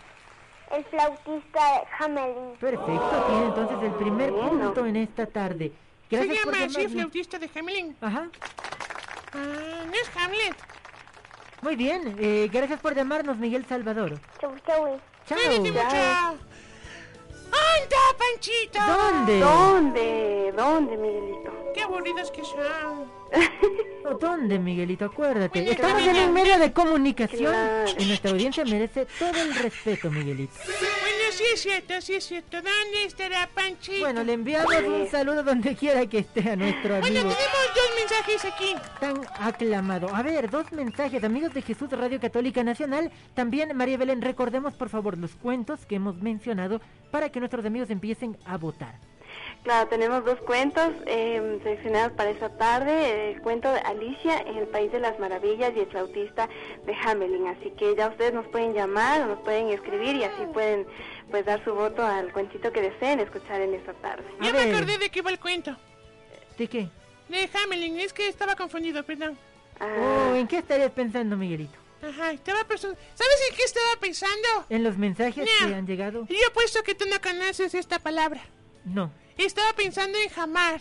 El 0.71 0.85
flautista 0.85 1.61
de 1.61 2.05
Hamelin. 2.05 2.57
Perfecto, 2.61 3.25
tiene 3.29 3.45
entonces 3.47 3.77
el 3.83 3.93
primer 3.93 4.31
punto 4.33 4.87
en 4.87 4.97
esta 4.97 5.27
tarde. 5.27 5.73
Se 6.11 6.17
Gracias 6.17 6.39
por 6.45 6.53
llama 6.55 6.65
así, 6.67 6.73
llamarnos. 6.75 6.93
flautista 6.93 7.39
de 7.39 7.51
Hamelin. 7.59 7.97
Ajá, 8.01 8.29
Ah, 9.33 9.83
no 9.87 9.93
es 9.93 10.11
Hamlet. 10.17 10.57
muy 11.61 11.77
bien. 11.77 12.17
eh, 12.19 12.49
gracias 12.53 12.81
por 12.81 12.95
llamarnos, 12.95 13.37
Miguel 13.37 13.67
Salvador. 13.67 14.19
Chau, 14.41 14.55
chau. 14.65 15.01
Chao. 15.27 15.39
Cuídate 15.39 15.73
mucho. 15.73 16.56
¡Anda, 17.83 17.97
Panchito! 18.19 18.79
¿Dónde? 18.87 19.41
¿Dónde? 19.41 20.53
¿Dónde, 20.57 20.97
Miguelito? 20.97 21.53
¡Qué 21.75 21.83
aburridos 21.83 22.31
que 22.31 22.43
son! 22.45 23.11
¿Dónde, 24.21 24.59
Miguelito? 24.59 25.05
Acuérdate. 25.07 25.59
Miguel, 25.61 25.75
Estamos 25.75 26.03
en 26.07 26.17
un 26.29 26.33
medio 26.33 26.59
de 26.59 26.73
comunicación 26.73 27.53
Claro. 27.53 27.91
y 27.99 28.05
nuestra 28.07 28.31
audiencia 28.31 28.65
merece 28.65 29.07
todo 29.19 29.31
el 29.43 29.55
respeto, 29.55 30.11
Miguelito. 30.11 30.55
Bueno, 30.65 31.06
sí 31.37 31.45
es 31.55 31.61
cierto, 31.63 32.01
sí 32.01 32.15
es 32.15 32.25
cierto. 32.27 32.57
¿Dónde 32.57 33.05
estará 33.07 33.49
Panchito? 33.55 34.01
Bueno, 34.01 34.25
le 34.25 34.33
enviamos 34.33 34.75
un 34.75 35.09
saludo 35.09 35.43
donde 35.43 35.75
quiera 35.77 36.07
que 36.07 36.19
esté 36.19 36.51
a 36.51 36.57
nuestro 36.57 36.99
Bueno, 37.01 37.21
amigo 37.21 37.35
tenemos 37.35 37.75
dos 37.75 37.91
mensajes 37.99 38.45
aquí. 38.45 38.75
tan 39.01 39.21
aclamado. 39.39 40.15
A 40.15 40.23
ver, 40.23 40.51
dos 40.51 40.71
mensajes, 40.73 41.23
amigos 41.25 41.53
de 41.55 41.63
Jesús 41.63 41.91
Radio 41.91 42.21
Católica 42.21 42.63
Nacional. 42.65 43.11
También, 43.35 43.77
María 43.77 43.97
Belén, 43.97 44.23
recordemos 44.23 44.75
por 44.75 44.89
favor 44.89 45.19
los 45.19 45.35
cuentos 45.37 45.85
que 45.87 45.97
hemos 45.97 46.17
mencionado 46.23 46.81
para 47.11 47.31
que 47.31 47.39
nuestros 47.41 47.65
amigos 47.65 47.91
empiecen 47.91 48.37
a 48.47 48.57
votar. 48.57 48.95
Claro, 49.67 49.89
tenemos 49.89 50.25
dos 50.25 50.39
cuentos 50.43 50.93
eh, 51.07 51.59
seleccionados 51.65 52.13
para 52.13 52.31
esta 52.31 52.57
tarde. 52.57 53.33
El 53.33 53.43
cuento 53.43 53.73
de 53.73 53.81
Alicia 53.81 54.39
en 54.43 54.59
el 54.59 54.69
País 54.69 54.93
de 54.93 55.01
las 55.01 55.19
Maravillas 55.19 55.73
y 55.75 55.81
el 55.81 55.87
flautista 55.89 56.49
de 56.87 56.95
Hamelin. 56.95 57.49
Así 57.49 57.73
que 57.77 57.97
ya 57.97 58.07
ustedes 58.07 58.33
nos 58.33 58.47
pueden 58.47 58.75
llamar 58.75 59.23
o 59.23 59.27
nos 59.27 59.41
pueden 59.41 59.71
escribir 59.71 60.15
y 60.15 60.23
así 60.23 60.45
pueden 60.53 60.87
pues 61.33 61.45
dar 61.45 61.65
su 61.65 61.75
voto 61.75 62.07
al 62.07 62.33
cuentito 62.33 62.71
que 62.71 62.81
deseen 62.81 63.19
escuchar 63.19 63.61
en 63.61 63.75
esta 63.75 63.93
tarde. 63.95 64.23
Ya 64.41 64.53
me 64.53 64.73
acordé 64.73 64.99
de 64.99 65.11
qué 65.11 65.21
va 65.21 65.31
el 65.31 65.41
cuento. 65.41 65.77
¿De 66.57 66.69
qué? 66.69 66.89
De 67.29 67.51
Hamelin, 67.53 67.99
es 67.99 68.13
que 68.13 68.29
estaba 68.29 68.55
confundido, 68.55 69.03
perdón. 69.03 69.37
Ah, 69.81 70.29
Oh, 70.31 70.37
¿En 70.37 70.47
qué 70.47 70.59
estarías 70.59 70.93
pensando, 70.93 71.37
Miguelito? 71.37 71.77
Ajá, 72.09 72.31
estaba 72.31 72.63
pensando... 72.63 72.97
¿Sabes 73.15 73.37
en 73.51 73.57
qué 73.57 73.63
estaba 73.65 73.97
pensando? 74.01 74.49
¿En 74.71 74.85
los 74.85 74.97
mensajes 74.97 75.45
No. 75.61 75.67
que 75.69 75.75
han 75.75 75.87
llegado? 75.89 76.25
Yo 76.29 76.37
apuesto 76.51 76.85
que 76.85 76.95
tú 76.95 77.05
no 77.11 77.21
conoces 77.21 77.75
esta 77.75 77.99
palabra. 77.99 78.43
No. 78.85 79.11
Estaba 79.39 79.73
pensando 79.75 80.19
en 80.19 80.29
jamar. 80.31 80.81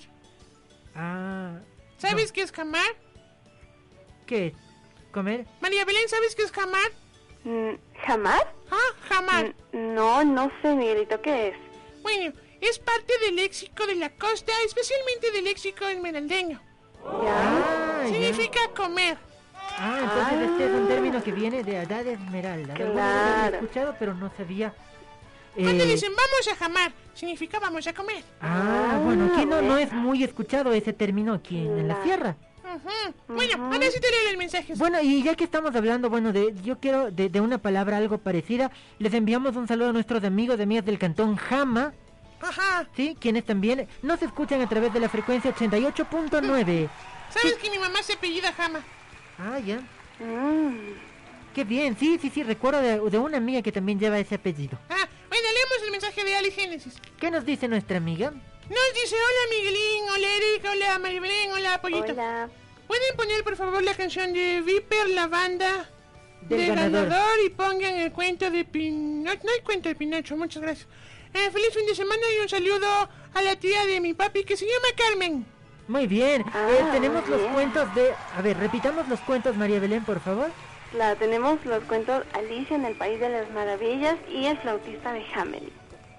Ah. 0.95 1.59
¿Sabes 1.97 2.31
qué 2.31 2.41
es 2.41 2.51
jamar? 2.51 2.88
¿Qué? 4.25 4.53
¿Comer? 5.12 5.45
María 5.62 5.85
Belén, 5.85 6.07
¿sabes 6.09 6.35
qué 6.35 6.43
es 6.43 6.51
jamar? 6.51 6.91
mm, 7.43 7.75
¿Jamás? 8.05 8.43
Ah, 8.71 8.93
jamar. 9.07 9.53
Mm, 9.71 9.93
No, 9.93 10.24
no 10.24 10.51
sé, 10.62 10.74
Miguelito, 10.75 11.21
¿qué 11.21 11.50
es? 11.50 11.55
Bueno, 12.01 12.33
es 12.62 12.79
parte 12.79 13.13
del 13.25 13.35
léxico 13.38 13.85
de 13.88 13.95
la 13.95 14.09
costa, 14.09 14.51
especialmente 14.65 15.31
del 15.31 15.43
léxico 15.45 15.85
esmeraldeño. 15.88 16.62
¿Ya? 17.24 17.33
Ah, 17.33 18.00
ya. 18.03 18.07
Significa 18.09 18.59
comer. 18.75 19.17
Ah, 19.77 20.00
entonces 20.01 20.51
este 20.51 20.65
es 20.65 20.71
un 20.71 20.88
término 20.88 21.24
que 21.24 21.31
viene 21.31 21.63
de 21.63 21.77
Edad 21.77 22.05
Esmeralda. 22.07 22.74
Vez 22.74 22.79
lo 22.88 22.91
había 22.91 22.93
Claro. 22.93 23.55
escuchado, 23.57 23.95
pero 24.00 24.13
no 24.13 24.31
sabía. 24.38 24.74
Cuando 25.55 25.83
eh, 25.83 25.88
dicen 25.88 26.12
vamos 26.12 26.47
a 26.51 26.55
jamar, 26.55 26.91
significa 27.13 27.59
vamos 27.59 27.88
a 27.88 27.93
comer. 27.93 28.24
Ah, 28.41 29.00
bueno, 29.03 29.31
aquí 29.33 29.45
no, 29.45 29.62
no 29.62 29.77
es 29.77 29.91
muy 29.93 30.24
escuchado 30.24 30.74
ese 30.74 30.93
término 30.93 31.33
aquí 31.33 31.57
en, 31.57 31.79
en 31.79 31.88
la 31.88 32.03
sierra. 32.03 32.35
Ujú. 32.63 33.35
Bueno, 33.35 33.65
ahora 33.65 33.89
sí 33.91 34.00
te 34.01 34.09
leo 34.09 34.31
el 34.31 34.38
mensaje. 34.38 34.74
Bueno, 34.75 35.00
y 35.01 35.24
ya 35.24 35.35
que 35.35 35.43
estamos 35.45 35.74
hablando, 35.75 36.09
bueno, 36.09 36.33
de 36.33 36.53
yo 36.63 36.79
quiero 36.79 37.09
de, 37.12 37.29
de 37.29 37.39
una 37.41 37.57
palabra 37.57 37.97
algo 37.97 38.17
parecida, 38.17 38.69
les 39.00 39.13
enviamos 39.13 39.55
un 39.55 39.67
saludo 39.67 39.89
a 39.89 39.93
nuestros 39.93 40.24
amigos 40.24 40.59
y 40.59 40.63
amigas 40.63 40.83
del 40.85 41.00
cantón 41.00 41.35
Jama, 41.38 41.93
Ajá. 42.41 42.88
¿sí? 42.95 43.15
Quienes 43.19 43.45
también 43.45 43.88
nos 44.01 44.21
escuchan 44.21 44.62
a 44.62 44.67
través 44.67 44.91
de 44.93 45.00
la 45.00 45.07
frecuencia 45.09 45.53
88.9. 45.55 46.89
¿Sabes 47.29 47.55
que 47.55 47.69
mi 47.69 47.77
mamá 47.79 48.01
se 48.03 48.13
apellida 48.13 48.51
Jama? 48.51 48.79
Ah, 49.39 49.59
ya. 49.59 49.79
Mm, 50.19 50.75
Qué 51.53 51.63
bien, 51.63 51.95
sí, 51.97 52.17
sí, 52.21 52.29
sí, 52.29 52.43
recuerdo 52.43 52.81
de, 52.81 53.00
de 53.09 53.17
una 53.17 53.38
amiga 53.38 53.62
que 53.62 53.71
también 53.71 53.97
lleva 54.00 54.19
ese 54.19 54.35
apellido. 54.35 54.77
Ah, 54.89 55.07
mensaje 55.96 56.24
de 56.25 56.36
Ali 56.36 56.52
Génesis. 56.52 56.96
¿Qué 57.20 57.32
nos 57.32 57.46
dice 57.46 57.68
nuestra 57.70 57.98
amiga? 57.98 58.32
Nos 58.32 58.94
dice, 59.02 59.16
hola 59.16 59.44
Miguelín, 59.56 60.04
hola 60.14 60.28
Erika, 60.38 60.72
hola 60.72 61.00
María 61.00 61.22
Belén, 61.22 61.52
hola 61.52 61.82
Pollito. 61.82 62.12
Hola. 62.12 62.50
¿Pueden 62.88 63.16
poner 63.16 63.44
por 63.44 63.56
favor 63.56 63.82
la 63.82 63.94
canción 63.94 64.34
de 64.34 64.62
Viper, 64.62 65.10
la 65.10 65.28
banda 65.28 65.90
Del 66.42 66.60
del 66.60 66.68
ganador. 66.75 67.08
ganador. 67.10 67.38
y 67.46 67.50
pongan 67.50 67.94
el 67.96 68.12
cuento 68.12 68.52
de 68.52 68.66
Pinocho? 68.66 69.40
No 69.44 69.52
hay 69.52 69.62
cuento 69.62 69.88
de 69.90 69.96
Pinocho, 69.96 70.36
muchas 70.36 70.62
gracias. 70.62 70.88
Eh, 71.34 71.50
feliz 71.52 71.70
fin 71.74 71.86
de 71.86 71.96
semana 71.96 72.22
y 72.38 72.42
un 72.42 72.50
saludo 72.50 72.88
a 73.34 73.42
la 73.42 73.56
tía 73.56 73.86
de 73.86 74.02
mi 74.02 74.14
papi 74.14 74.44
que 74.44 74.58
se 74.58 74.66
llama 74.66 74.88
Carmen. 74.98 75.46
Muy 75.88 76.08
bien. 76.08 76.44
Ah, 76.54 76.68
Eh, 76.72 76.84
tenemos 76.92 77.22
muy 77.22 77.30
los 77.32 77.40
bien. 77.42 77.54
cuentos 77.54 77.96
de... 77.96 78.12
A 78.36 78.42
ver, 78.42 78.58
repitamos 78.58 79.08
los 79.08 79.20
cuentos, 79.22 79.56
María 79.56 79.80
Belén, 79.80 80.04
por 80.04 80.20
favor. 80.20 80.50
La 80.94 81.16
tenemos 81.16 81.64
los 81.66 81.84
cuentos 81.84 82.24
Alicia 82.34 82.75
en 82.75 82.86
el 82.86 82.96
País 82.96 83.20
de 83.20 83.30
las 83.30 83.50
Maravillas 83.52 84.16
y 84.32 84.46
El 84.46 84.58
Flautista 84.60 85.14
de 85.14 85.24
Hamelin. 85.36 85.72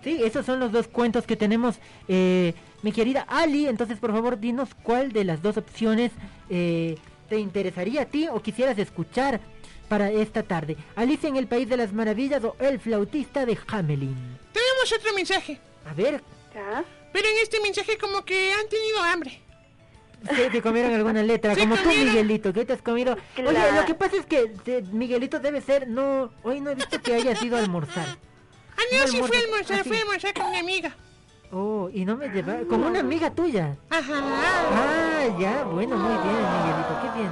Sí, 0.06 0.20
esos 0.22 0.46
son 0.46 0.60
los 0.60 0.70
dos 0.70 0.86
cuentos 0.86 1.26
que 1.26 1.34
tenemos, 1.34 1.80
eh, 2.06 2.54
mi 2.82 2.92
querida 2.92 3.22
Ali. 3.28 3.66
Entonces, 3.66 3.98
por 3.98 4.12
favor, 4.12 4.38
dinos 4.38 4.68
cuál 4.84 5.10
de 5.10 5.24
las 5.24 5.42
dos 5.42 5.56
opciones 5.56 6.12
eh, 6.48 6.96
te 7.28 7.40
interesaría 7.40 8.02
a 8.02 8.04
ti 8.04 8.28
o 8.30 8.40
quisieras 8.40 8.78
escuchar 8.78 9.40
para 9.88 10.12
esta 10.12 10.44
tarde. 10.44 10.76
Alicia 10.94 11.28
en 11.28 11.34
el 11.34 11.48
País 11.48 11.68
de 11.68 11.76
las 11.76 11.92
Maravillas 11.92 12.44
o 12.44 12.54
El 12.60 12.78
Flautista 12.78 13.44
de 13.46 13.58
Hamelin. 13.66 14.14
Tenemos 14.52 14.92
otro 14.96 15.12
mensaje, 15.12 15.58
A 15.90 15.92
ver, 15.92 16.22
¿Ya? 16.54 16.84
pero 17.12 17.26
en 17.28 17.38
este 17.42 17.58
mensaje 17.60 17.98
como 17.98 18.24
que 18.24 18.52
han 18.52 18.68
tenido 18.68 19.02
hambre. 19.02 19.42
¿te, 20.36 20.50
te 20.50 20.62
comieron 20.62 20.94
alguna 20.94 21.24
letra? 21.24 21.56
Como 21.58 21.74
tú. 21.76 21.88
Miguelito, 21.88 22.52
¿qué 22.52 22.64
te 22.64 22.74
has 22.74 22.82
comido? 22.82 23.16
Oye, 23.38 23.72
lo 23.74 23.84
que 23.84 23.94
pasa 23.94 24.16
es 24.18 24.26
que 24.26 24.46
te- 24.64 24.82
Miguelito 24.82 25.40
debe 25.40 25.60
ser, 25.60 25.88
no, 25.88 26.30
hoy 26.44 26.60
no 26.60 26.70
he 26.70 26.76
visto 26.76 27.02
que 27.02 27.14
hayas 27.14 27.42
ido 27.42 27.56
a 27.56 27.60
almorzar. 27.60 28.06
Ah, 28.78 28.82
no, 28.92 28.98
No 28.98 29.08
sí 29.08 29.18
fue 29.22 29.36
a 29.36 29.40
almorzar, 29.40 29.84
fue 29.84 29.96
a 29.98 30.00
almorzar 30.02 30.34
con 30.34 30.46
una 30.46 30.58
amiga. 30.60 30.96
Oh, 31.52 31.88
y 31.92 32.04
no 32.04 32.16
me 32.16 32.28
lleva, 32.28 32.58
como 32.68 32.86
una 32.88 33.00
amiga 33.00 33.30
tuya. 33.30 33.76
Ajá. 33.88 34.14
Ah, 34.22 35.36
ya, 35.38 35.62
bueno, 35.64 35.96
muy 35.96 36.12
bien, 36.12 36.44
Miguelito, 36.52 37.00
qué 37.02 37.18
bien. 37.18 37.30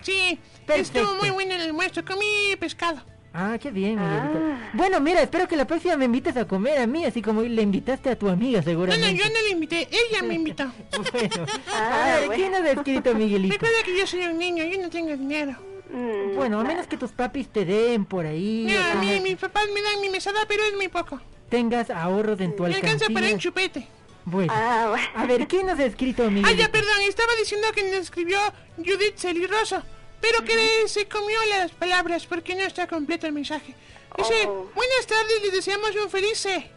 Sí, 0.00 0.38
Perfecto. 0.66 0.98
estuvo 1.00 1.14
muy 1.20 1.30
bueno 1.30 1.54
el 1.54 1.60
almuerzo, 1.62 2.04
comí 2.04 2.56
pescado. 2.58 3.00
Ah, 3.36 3.58
qué 3.60 3.70
bien, 3.70 3.96
Miguelito. 3.96 4.38
Ah. 4.52 4.70
Bueno, 4.74 5.00
mira, 5.00 5.20
espero 5.22 5.46
que 5.48 5.56
la 5.56 5.66
próxima 5.66 5.96
me 5.96 6.04
invites 6.06 6.36
a 6.36 6.46
comer 6.46 6.78
a 6.78 6.86
mí, 6.86 7.04
así 7.04 7.20
como 7.20 7.42
le 7.42 7.62
invitaste 7.62 8.10
a 8.10 8.18
tu 8.18 8.28
amiga, 8.28 8.60
No, 8.60 8.64
no, 8.64 8.70
seguramente. 8.70 9.14
yo 9.14 9.24
no 9.24 9.40
le 9.42 9.50
invité, 9.50 9.88
ella 9.90 10.22
me 10.22 10.34
invitó. 10.34 10.64
Bueno, 11.12 11.46
Ah, 11.72 12.14
a 12.16 12.20
ver, 12.20 12.26
bueno. 12.26 12.34
¿quién 12.34 12.54
ha 12.54 12.70
escrito, 12.70 13.14
Miguelito? 13.14 13.54
Recuerda 13.54 13.82
que 13.84 13.98
yo 13.98 14.06
soy 14.06 14.20
un 14.26 14.38
niño, 14.38 14.64
yo 14.64 14.80
no 14.80 14.88
tengo 14.88 15.16
dinero. 15.16 15.54
Mm, 15.94 16.34
Bueno, 16.34 16.60
a 16.60 16.64
menos 16.64 16.86
que 16.88 16.96
tus 16.96 17.12
papis 17.12 17.48
te 17.48 17.64
den 17.64 18.04
por 18.04 18.26
ahí, 18.26 18.66
No, 18.68 18.82
a 18.84 18.94
mí, 18.96 19.20
mis 19.20 19.36
papás 19.36 19.66
me 19.72 19.80
dan 19.80 20.00
mi 20.00 20.08
mesada, 20.08 20.40
pero 20.48 20.64
es 20.64 20.74
muy 20.74 20.88
poco. 20.88 21.20
tengas 21.48 21.88
ahorros 21.90 22.40
en 22.40 22.56
tu 22.56 22.64
Me 22.64 22.74
alcanza 22.74 23.06
para 23.14 23.28
un 23.28 23.38
chupete. 23.38 23.86
Bueno, 24.24 24.52
Ah, 24.56 24.86
bueno. 24.90 25.06
a 25.14 25.26
ver, 25.26 25.46
¿quién 25.46 25.66
nos 25.66 25.78
ha 25.78 25.84
escrito, 25.84 26.24
Ah, 26.26 26.30
Miguelito? 26.30 26.58
ya, 26.60 26.72
perdón, 26.72 27.00
estaba 27.06 27.32
diciendo 27.36 27.68
que 27.74 27.82
nos 27.84 28.00
escribió 28.00 28.38
Judith 28.78 29.16
Celirroso, 29.18 29.82
pero 30.20 30.42
que 30.42 30.88
se 30.88 31.06
comió 31.06 31.38
las 31.50 31.70
palabras 31.72 32.26
porque 32.26 32.54
no 32.56 32.62
está 32.62 32.86
completo 32.88 33.26
el 33.28 33.32
mensaje. 33.34 33.74
Dice, 34.16 34.46
Oh. 34.48 34.68
buenas 34.74 35.06
tardes, 35.06 35.42
les 35.42 35.52
deseamos 35.52 35.90
un 36.02 36.10
feliz 36.10 36.44
eh". 36.46 36.70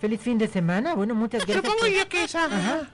Feliz 0.00 0.20
fin 0.20 0.38
de 0.38 0.48
semana. 0.48 0.94
Bueno, 0.94 1.14
muchas 1.14 1.46
gracias. 1.46 1.64
Supongo 1.64 1.86
yo 1.86 2.08
que 2.08 2.24
es, 2.24 2.34
ajá. 2.34 2.56
Ajá. 2.56 2.90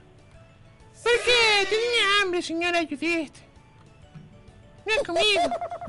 Porque 1.03 1.67
tenía 1.69 2.21
hambre, 2.21 2.41
señora 2.41 2.81
Judith. 2.87 3.33
Ha 4.85 5.05
comido. 5.05 5.41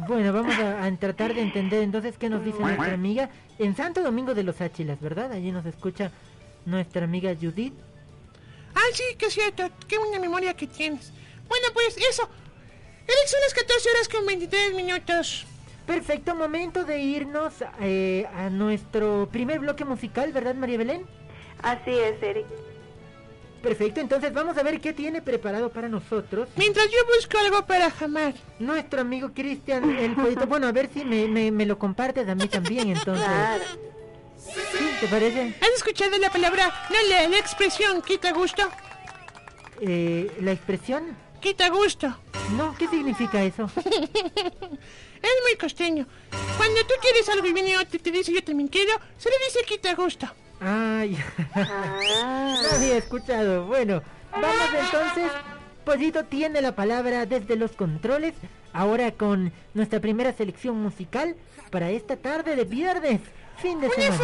Bueno, 0.07 0.33
vamos 0.33 0.55
a, 0.59 0.85
a 0.85 0.97
tratar 0.97 1.35
de 1.35 1.43
entender 1.43 1.83
entonces 1.83 2.17
qué 2.19 2.29
nos 2.29 2.45
dice 2.45 2.59
nuestra 2.59 2.93
amiga 2.93 3.31
en 3.59 3.77
Santo 3.77 4.03
Domingo 4.03 4.35
de 4.35 4.43
los 4.43 4.61
Áchilas, 4.61 5.01
¿verdad? 5.01 5.33
Allí 5.33 5.53
nos 5.53 5.65
escucha 5.67 6.11
nuestra 6.67 7.05
amiga 7.05 7.35
Judith. 7.41 7.75
Ah, 8.75 8.81
sí, 8.93 9.03
que 9.19 9.27
es 9.27 9.35
cierto. 9.35 9.69
Qué 9.89 9.99
buena 9.99 10.19
memoria 10.19 10.55
que 10.55 10.67
tienes. 10.67 11.13
Bueno, 11.49 11.67
pues 11.73 11.97
eso. 11.97 12.29
Eric, 13.07 13.27
son 13.27 13.41
las 13.41 13.55
14 13.55 13.91
horas 13.91 14.09
con 14.09 14.27
23 14.27 14.75
minutos. 14.75 15.47
Perfecto, 15.87 16.37
momento 16.37 16.85
de 16.85 17.01
irnos 17.01 17.55
eh, 17.81 18.27
a 18.37 18.49
nuestro 18.51 19.29
primer 19.33 19.59
bloque 19.59 19.85
musical, 19.85 20.33
¿verdad, 20.33 20.55
María 20.55 20.79
Belén? 20.79 21.05
Así 21.63 21.91
es, 21.91 22.23
Eric. 22.23 22.47
Perfecto, 23.63 24.01
entonces 24.01 24.33
vamos 24.33 24.57
a 24.57 24.63
ver 24.63 24.81
qué 24.81 24.93
tiene 24.95 25.21
preparado 25.21 25.69
para 25.71 25.87
nosotros 25.89 26.49
Mientras 26.57 26.87
yo 26.87 26.97
busco 27.15 27.37
algo 27.39 27.67
para 27.67 27.91
jamar. 27.91 28.33
nuestro 28.59 29.03
amigo 29.03 29.33
Cristian 29.35 29.91
el 29.99 30.15
poeta. 30.15 30.47
Bueno, 30.47 30.67
a 30.67 30.73
ver 30.73 30.89
si 30.93 31.05
me, 31.05 31.29
me- 31.29 31.51
me 31.51 31.67
lo 31.67 31.79
compartes 31.79 32.27
a 32.29 32.35
mí 32.35 32.49
también, 32.49 32.89
entonces. 32.91 33.25
Claro. 33.27 33.65
¿Sí? 34.39 34.85
¿Te 35.01 35.07
parece? 35.09 35.55
¿Has 35.61 35.69
escuchado 35.77 36.17
la 36.19 36.31
palabra, 36.31 36.73
no 36.89 36.97
la, 37.11 37.29
la 37.29 37.39
expresión 37.39 38.01
quita 38.03 38.33
gusto? 38.33 38.63
Eh, 39.81 40.31
¿La 40.41 40.53
expresión? 40.53 41.17
Quita 41.41 41.69
gusto. 41.69 42.15
No, 42.57 42.75
¿qué 42.79 42.89
significa 42.89 43.43
eso? 43.43 43.71
Es 45.23 45.31
muy 45.47 45.55
costeño. 45.61 46.07
Cuando 46.57 46.81
tú 46.87 46.95
quieres 47.03 47.29
algo 47.29 47.47
y 47.47 47.53
viene 47.53 47.77
otro 47.77 47.95
y 47.95 47.99
te 47.99 48.11
dice 48.11 48.33
yo 48.33 48.43
también 48.43 48.69
quiero, 48.69 48.93
se 49.19 49.29
le 49.29 49.37
dice 49.45 49.61
quita 49.67 49.95
gusto. 49.95 50.27
Ay, 50.61 51.17
Ah. 51.55 51.97
no 52.63 52.77
había 52.77 52.97
escuchado. 52.99 53.67
Bueno, 53.67 54.03
vamos 54.33 54.69
entonces. 54.79 55.31
Pollito 55.85 56.25
tiene 56.25 56.61
la 56.61 56.75
palabra 56.77 57.27
desde 57.27 57.57
los 57.57 57.73
controles. 57.73 58.35
Ahora 58.73 59.11
con 59.13 59.53
nuestra 59.75 59.99
primera 60.01 60.33
selección 60.33 60.81
musical 60.81 61.35
para 61.71 61.91
esta 61.91 62.17
tarde 62.17 62.55
de 62.55 62.65
viernes, 62.65 63.21
fin 63.59 63.81
de 63.81 63.87
Una 63.89 63.97
semana. 63.97 64.21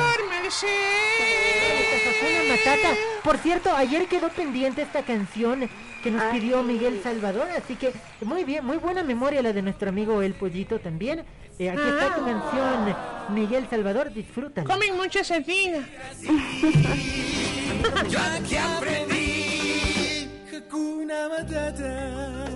Una 2.23 2.55
matata. 2.55 2.95
Por 3.25 3.39
cierto, 3.39 3.75
ayer 3.75 4.07
quedó 4.07 4.29
pendiente 4.29 4.83
esta 4.83 5.03
canción 5.03 5.69
que 6.03 6.11
nos 6.11 6.23
pidió. 6.33 6.63
Miguel 6.63 7.01
Salvador, 7.03 7.49
así 7.57 7.75
que 7.75 7.93
muy 8.23 8.45
bien, 8.45 8.65
muy 8.65 8.77
buena 8.77 9.03
memoria 9.03 9.43
la 9.43 9.53
de 9.53 9.63
nuestro 9.63 9.89
amigo 9.89 10.23
El 10.23 10.35
Pollito 10.35 10.79
también. 10.79 11.25
Eh, 11.59 11.71
aquí 11.71 11.81
está 11.81 12.15
tu 12.15 12.25
canción, 12.25 12.97
Miguel 13.31 13.67
Salvador, 13.71 14.13
disfrútala. 14.13 14.67
Comen 14.67 14.97
mucha 14.97 15.25
sardina. 15.25 15.89
Yo 18.11 18.19
aquí 18.21 18.57
aprendí 18.57 20.29
Hakuna 20.55 21.29
Matata. 21.29 22.56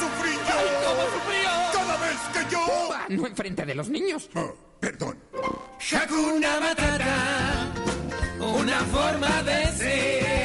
Sufrí 0.00 0.32
yo. 0.32 0.54
¡Ay, 0.58 0.68
cómo 0.84 1.02
sufrió! 1.14 1.50
Cada 1.72 1.96
vez 2.04 2.20
que 2.32 2.42
yo... 2.52 2.60
No 3.08 3.26
enfrente 3.26 3.66
de 3.66 3.74
los 3.74 3.88
niños. 3.88 4.28
Ah, 4.34 4.46
perdón. 4.80 5.18
Hakuna 5.92 6.60
Matata, 6.60 7.72
una 8.40 8.78
forma 8.94 9.42
de 9.42 9.66
ser. 9.78 10.39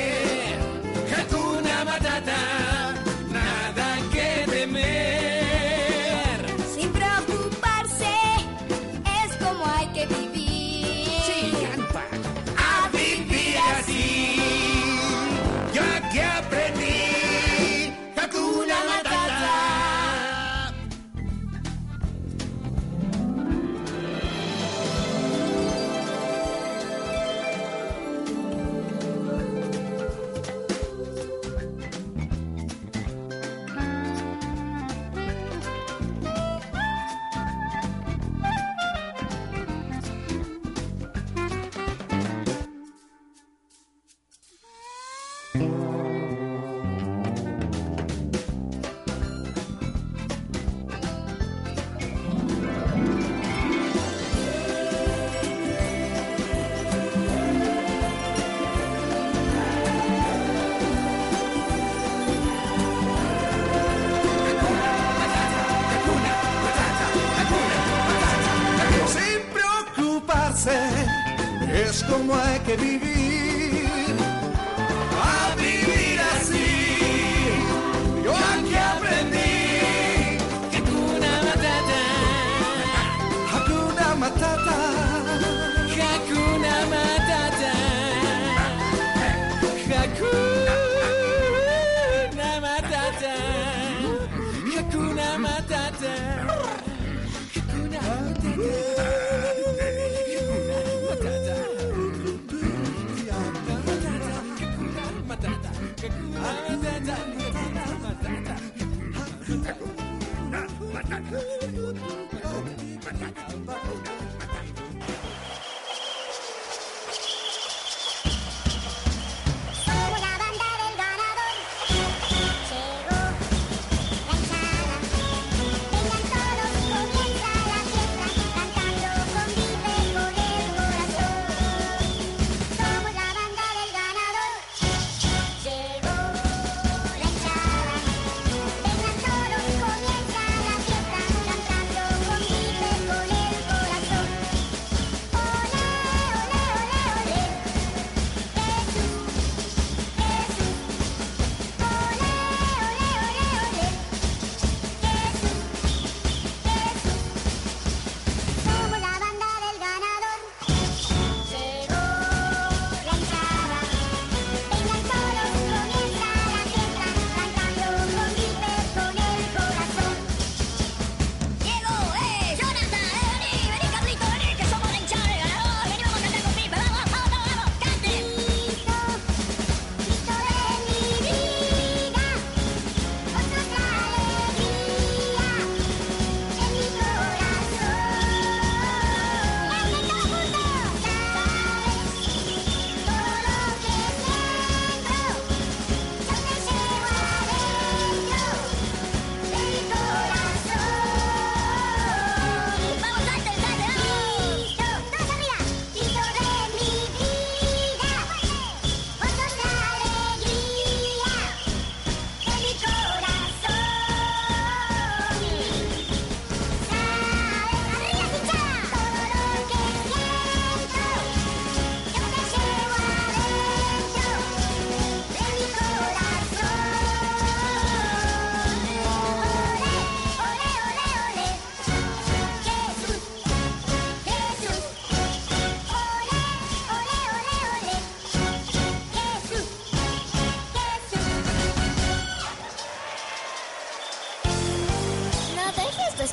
Que 72.65 72.75
vivir. 72.77 73.14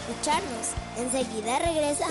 Escucharnos. 0.08 0.72
Enseguida 0.98 1.58
regresa. 1.58 2.06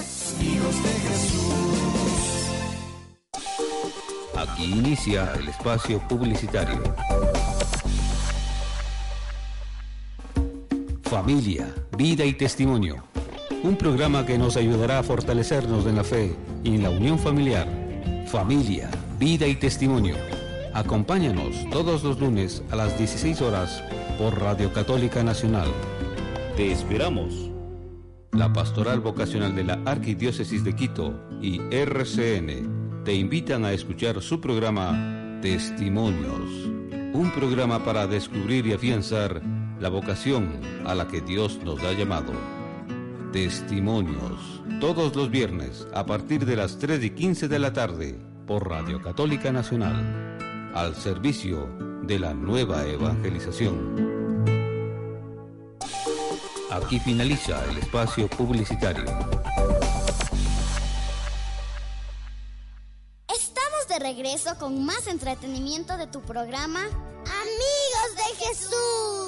Aquí 4.37 4.65
inicia 4.65 5.33
el 5.35 5.49
espacio 5.49 5.99
publicitario. 6.07 6.81
Familia, 11.03 11.73
vida 11.97 12.25
y 12.25 12.33
testimonio. 12.33 13.03
Un 13.63 13.75
programa 13.75 14.25
que 14.25 14.37
nos 14.37 14.57
ayudará 14.57 14.99
a 14.99 15.03
fortalecernos 15.03 15.85
en 15.85 15.97
la 15.97 16.03
fe 16.03 16.35
y 16.63 16.75
en 16.75 16.83
la 16.83 16.89
unión 16.89 17.19
familiar. 17.19 17.67
Familia, 18.27 18.89
vida 19.19 19.45
y 19.45 19.55
testimonio. 19.55 20.15
Acompáñanos 20.73 21.69
todos 21.69 22.03
los 22.03 22.19
lunes 22.19 22.63
a 22.71 22.77
las 22.77 22.97
16 22.97 23.41
horas 23.41 23.83
por 24.17 24.39
Radio 24.39 24.71
Católica 24.71 25.21
Nacional. 25.21 25.67
Te 26.55 26.71
esperamos. 26.71 27.50
La 28.33 28.53
Pastoral 28.53 29.01
Vocacional 29.01 29.53
de 29.55 29.65
la 29.65 29.79
Arquidiócesis 29.85 30.63
de 30.63 30.73
Quito 30.73 31.19
y 31.41 31.59
RCN 31.69 33.03
te 33.03 33.13
invitan 33.13 33.65
a 33.65 33.73
escuchar 33.73 34.21
su 34.21 34.39
programa 34.39 35.39
Testimonios, 35.41 36.49
un 37.13 37.29
programa 37.35 37.83
para 37.83 38.07
descubrir 38.07 38.65
y 38.67 38.73
afianzar 38.73 39.41
la 39.81 39.89
vocación 39.89 40.61
a 40.85 40.95
la 40.95 41.09
que 41.09 41.19
Dios 41.19 41.59
nos 41.65 41.83
ha 41.83 41.91
llamado. 41.91 42.31
Testimonios, 43.33 44.63
todos 44.79 45.13
los 45.13 45.29
viernes 45.29 45.85
a 45.93 46.05
partir 46.05 46.45
de 46.45 46.55
las 46.55 46.77
3 46.77 47.03
y 47.03 47.09
15 47.09 47.49
de 47.49 47.59
la 47.59 47.73
tarde 47.73 48.17
por 48.47 48.69
Radio 48.69 49.01
Católica 49.01 49.51
Nacional, 49.51 50.71
al 50.73 50.95
servicio 50.95 51.67
de 52.03 52.17
la 52.17 52.33
nueva 52.33 52.87
evangelización. 52.87 54.10
Aquí 56.71 56.99
finaliza 57.01 57.65
el 57.65 57.79
espacio 57.79 58.29
publicitario. 58.29 59.03
Estamos 63.27 63.87
de 63.89 63.99
regreso 63.99 64.57
con 64.57 64.85
más 64.85 65.05
entretenimiento 65.07 65.97
de 65.97 66.07
tu 66.07 66.21
programa 66.21 66.79
Amigos 66.79 68.15
de 68.15 68.45
Jesús. 68.45 69.20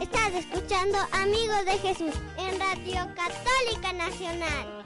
Estás 0.00 0.34
escuchando 0.34 0.98
Amigos 1.12 1.64
de 1.64 1.78
Jesús 1.78 2.14
en 2.38 2.60
Radio 2.60 3.12
Católica 3.16 3.92
Nacional. 3.94 4.82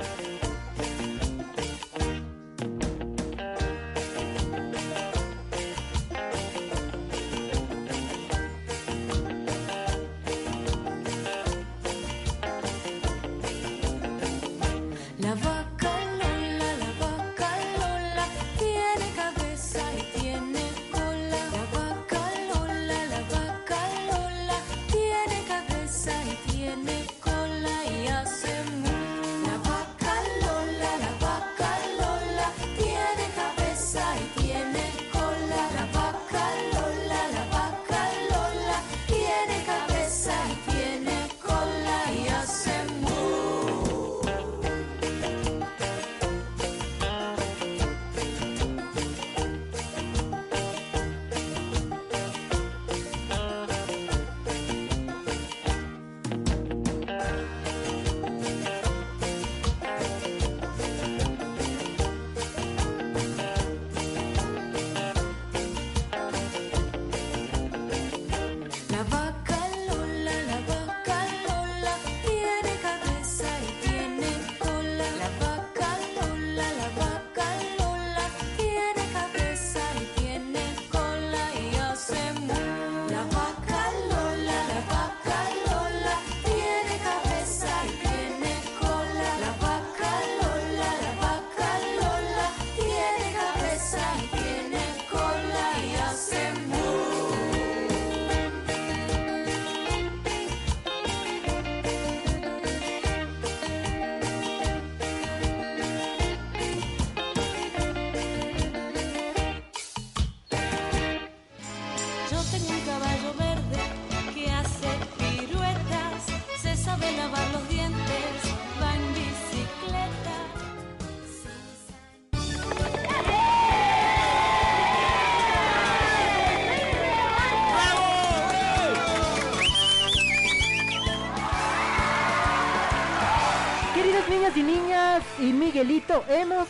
Y 135.39 135.53
Miguelito 135.53 136.25
hemos, 136.29 136.67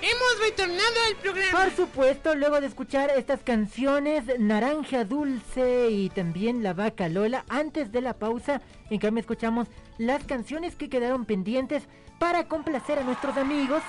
Hemos 0.00 0.40
retornado 0.40 0.94
al 1.08 1.16
programa. 1.16 1.58
por 1.64 1.74
supuesto, 1.74 2.34
luego 2.36 2.60
de 2.60 2.68
escuchar 2.68 3.10
estas 3.16 3.40
canciones, 3.42 4.24
Naranja 4.38 5.04
Dulce 5.04 5.88
y 5.90 6.08
también 6.10 6.62
La 6.62 6.72
Vaca 6.72 7.08
Lola, 7.08 7.44
antes 7.48 7.90
de 7.90 8.00
la 8.00 8.14
pausa, 8.14 8.60
en 8.90 9.00
cambio 9.00 9.20
escuchamos 9.22 9.66
las 9.98 10.22
canciones 10.22 10.76
que 10.76 10.88
quedaron 10.88 11.24
pendientes 11.24 11.82
para 12.20 12.44
complacer 12.46 13.00
a 13.00 13.02
nuestros 13.02 13.36
amigos, 13.36 13.82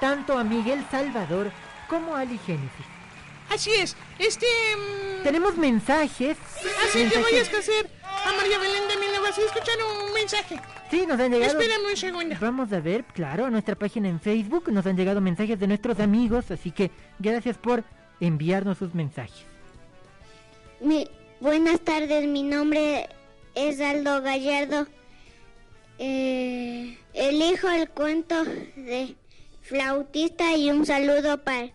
tanto 0.00 0.38
a 0.38 0.44
Miguel 0.44 0.84
Salvador 0.92 1.50
como 1.88 2.14
a 2.14 2.20
Ali 2.20 2.38
Génesis. 2.38 2.86
Así 3.50 3.70
es. 3.72 3.96
Este. 4.20 4.46
mm, 4.76 5.24
Tenemos 5.24 5.56
mensajes. 5.56 6.36
Así 6.86 7.04
te 7.08 7.18
voy 7.18 7.32
a 7.34 7.38
mensajes- 7.38 7.48
escocer 7.48 7.90
a 8.04 8.32
María 8.32 8.58
Belén 8.58 8.86
de 8.88 8.96
mi 8.98 9.06
vas 9.28 9.38
a 9.38 9.42
escuchar 9.42 9.74
un 10.06 10.12
mensaje. 10.14 10.60
Sí, 10.90 11.04
nos 11.06 11.20
han 11.20 11.32
llegado. 11.32 11.52
Espérame 11.58 11.86
un 11.90 11.96
segundo. 11.96 12.36
Vamos 12.40 12.72
a 12.72 12.80
ver, 12.80 13.04
claro, 13.04 13.46
a 13.46 13.50
nuestra 13.50 13.74
página 13.74 14.08
en 14.08 14.20
Facebook 14.20 14.70
nos 14.72 14.86
han 14.86 14.96
llegado 14.96 15.20
mensajes 15.20 15.58
de 15.58 15.66
nuestros 15.66 16.00
amigos, 16.00 16.50
así 16.50 16.70
que 16.70 16.90
gracias 17.18 17.58
por 17.58 17.84
enviarnos 18.20 18.78
sus 18.78 18.94
mensajes. 18.94 19.44
Mi- 20.80 21.08
buenas 21.40 21.80
tardes, 21.80 22.26
mi 22.26 22.42
nombre 22.42 23.08
es 23.54 23.80
Aldo 23.80 24.22
Gallardo. 24.22 24.86
Eh, 25.98 26.96
elijo 27.12 27.68
el 27.68 27.88
cuento 27.90 28.44
de 28.44 29.16
flautista 29.62 30.56
y 30.56 30.70
un 30.70 30.86
saludo 30.86 31.42
para 31.42 31.70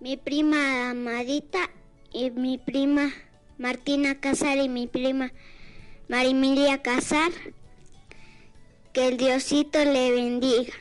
mi 0.00 0.16
prima 0.18 0.90
Amadita 0.90 1.70
y 2.12 2.30
mi 2.30 2.58
prima 2.58 3.10
Martina 3.56 4.20
Casar 4.20 4.58
y 4.58 4.68
mi 4.68 4.86
prima 4.86 5.32
Marimilia 6.08 6.82
Casar. 6.82 7.32
Que 8.92 9.08
el 9.08 9.16
Diosito 9.16 9.84
le 9.84 10.12
bendiga. 10.12 10.72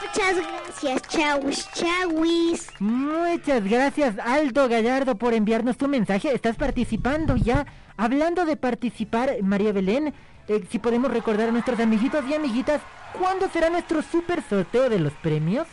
Muchas 0.00 0.36
gracias, 0.36 1.02
chawis, 1.08 1.72
chawis. 1.72 2.68
Muchas 2.78 3.64
gracias 3.64 4.14
Aldo 4.18 4.68
Gallardo 4.68 5.16
por 5.16 5.34
enviarnos 5.34 5.76
tu 5.76 5.88
mensaje. 5.88 6.32
Estás 6.32 6.56
participando 6.56 7.36
ya. 7.36 7.66
Hablando 7.96 8.44
de 8.44 8.56
participar, 8.56 9.42
María 9.42 9.72
Belén, 9.72 10.14
eh, 10.48 10.62
si 10.70 10.78
podemos 10.78 11.10
recordar 11.10 11.48
a 11.48 11.52
nuestros 11.52 11.80
amiguitos 11.80 12.24
y 12.28 12.34
amiguitas, 12.34 12.80
¿cuándo 13.18 13.48
será 13.48 13.70
nuestro 13.70 14.02
super 14.02 14.42
sorteo 14.42 14.88
de 14.88 14.98
los 14.98 15.12
premios? 15.14 15.66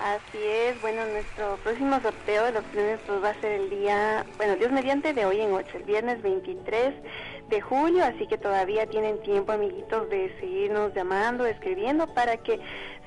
Así 0.00 0.38
es, 0.38 0.80
bueno, 0.82 1.02
nuestro 1.06 1.56
próximo 1.62 2.00
sorteo 2.00 2.44
de 2.44 2.52
los 2.52 2.64
premios 2.64 3.00
pues, 3.06 3.22
va 3.22 3.30
a 3.30 3.40
ser 3.40 3.52
el 3.60 3.70
día, 3.70 4.26
bueno, 4.36 4.56
Dios 4.56 4.72
mediante 4.72 5.14
de 5.14 5.24
hoy 5.24 5.40
en 5.40 5.52
8, 5.52 5.76
el 5.76 5.82
viernes 5.84 6.20
23 6.20 6.94
de 7.48 7.60
julio, 7.60 8.04
así 8.04 8.26
que 8.26 8.38
todavía 8.38 8.86
tienen 8.86 9.20
tiempo, 9.22 9.52
amiguitos, 9.52 10.08
de 10.10 10.34
seguirnos 10.40 10.94
llamando, 10.94 11.46
escribiendo 11.46 12.06
para 12.14 12.36
que 12.38 12.58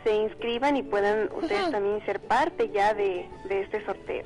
se 0.04 0.16
inscriban 0.16 0.78
y 0.78 0.84
puedan 0.84 1.30
ustedes 1.34 1.72
también 1.72 2.04
ser 2.06 2.20
parte 2.20 2.70
ya 2.74 2.94
de, 2.94 3.28
de 3.50 3.62
este 3.62 3.84
sorteo. 3.86 4.26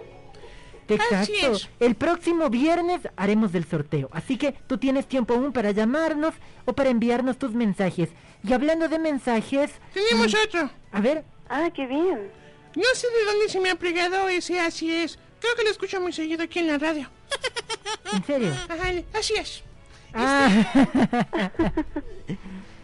Así 1.11 1.33
Exacto. 1.35 1.51
es. 1.55 1.69
El 1.79 1.95
próximo 1.95 2.49
viernes 2.49 2.99
haremos 3.15 3.55
el 3.55 3.63
sorteo. 3.65 4.09
Así 4.11 4.37
que 4.37 4.51
tú 4.67 4.77
tienes 4.77 5.07
tiempo 5.07 5.33
aún 5.33 5.53
para 5.53 5.71
llamarnos 5.71 6.33
o 6.65 6.73
para 6.73 6.89
enviarnos 6.89 7.37
tus 7.37 7.53
mensajes. 7.53 8.09
Y 8.43 8.51
hablando 8.51 8.89
de 8.89 8.99
mensajes, 8.99 9.71
Tenemos 9.93 10.33
otro. 10.45 10.69
a 10.91 10.99
ver, 11.01 11.23
Ah, 11.47 11.69
qué 11.73 11.85
bien. 11.85 12.29
No 12.75 12.83
sé 12.93 13.07
de 13.07 13.25
dónde 13.25 13.49
se 13.49 13.59
me 13.61 13.69
ha 13.69 13.75
pegado 13.75 14.27
ese 14.29 14.59
así 14.59 14.93
es. 14.93 15.17
Creo 15.39 15.55
que 15.55 15.63
lo 15.63 15.69
escucho 15.69 15.99
muy 16.01 16.11
seguido 16.13 16.43
aquí 16.43 16.59
en 16.59 16.67
la 16.67 16.77
radio. 16.77 17.09
en 18.13 18.23
serio. 18.25 18.51
Ajá, 18.69 18.91
así 19.13 19.33
es. 19.35 19.63
Ah, 20.13 20.49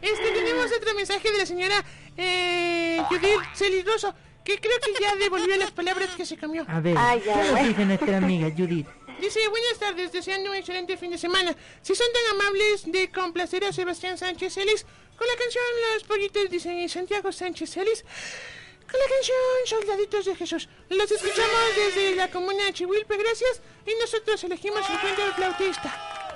Este, 0.01 0.31
tenemos 0.31 0.71
otro 0.71 0.93
mensaje 0.93 1.31
de 1.31 1.37
la 1.39 1.45
señora 1.45 1.83
eh, 2.15 3.01
Judith 3.09 3.41
Celigroso, 3.55 4.13
que 4.45 4.57
creo 4.59 4.79
que 4.79 5.01
ya 5.01 5.15
devolvió 5.15 5.57
las 5.57 5.71
palabras 5.71 6.15
que 6.15 6.25
se 6.25 6.37
cambió. 6.37 6.65
a 6.69 6.79
ver, 6.79 6.95
Ah, 6.97 7.15
ya, 7.17 7.55
¿qué 7.55 7.67
dice 7.67 7.85
nuestra 7.85 8.17
amiga 8.17 8.49
Judith? 8.55 8.87
Dice, 9.19 9.39
buenas 9.49 9.79
tardes, 9.79 10.11
deseando 10.11 10.51
un 10.51 10.55
excelente 10.55 10.95
fin 10.97 11.09
de 11.11 11.17
semana. 11.17 11.55
Si 11.81 11.95
son 11.95 12.05
tan 12.13 12.39
amables 12.39 12.83
de 12.91 13.09
complacer 13.11 13.65
a 13.65 13.73
Sebastián 13.73 14.17
Sánchez 14.17 14.53
Celis 14.53 14.85
con 15.17 15.27
la 15.27 15.35
canción 15.35 15.63
Los 15.95 16.03
Pollitos 16.03 16.49
dicen 16.51 16.77
y 16.79 16.87
Santiago 16.87 17.31
Sánchez 17.31 17.71
Celis 17.71 18.03
con 18.03 18.99
la 18.99 19.07
canción 19.15 19.37
Soldaditos 19.65 20.25
de 20.25 20.35
Jesús. 20.35 20.69
Los 20.89 21.11
escuchamos 21.11 21.75
desde 21.75 22.15
la 22.15 22.29
comuna 22.29 22.65
de 22.65 22.73
Chihuilpe, 22.73 23.17
gracias, 23.17 23.61
y 23.85 23.91
nosotros 23.99 24.41
elegimos 24.43 24.87
el 24.89 24.99
cuento 24.99 25.23
del 25.23 25.33
flautista. 25.33 26.26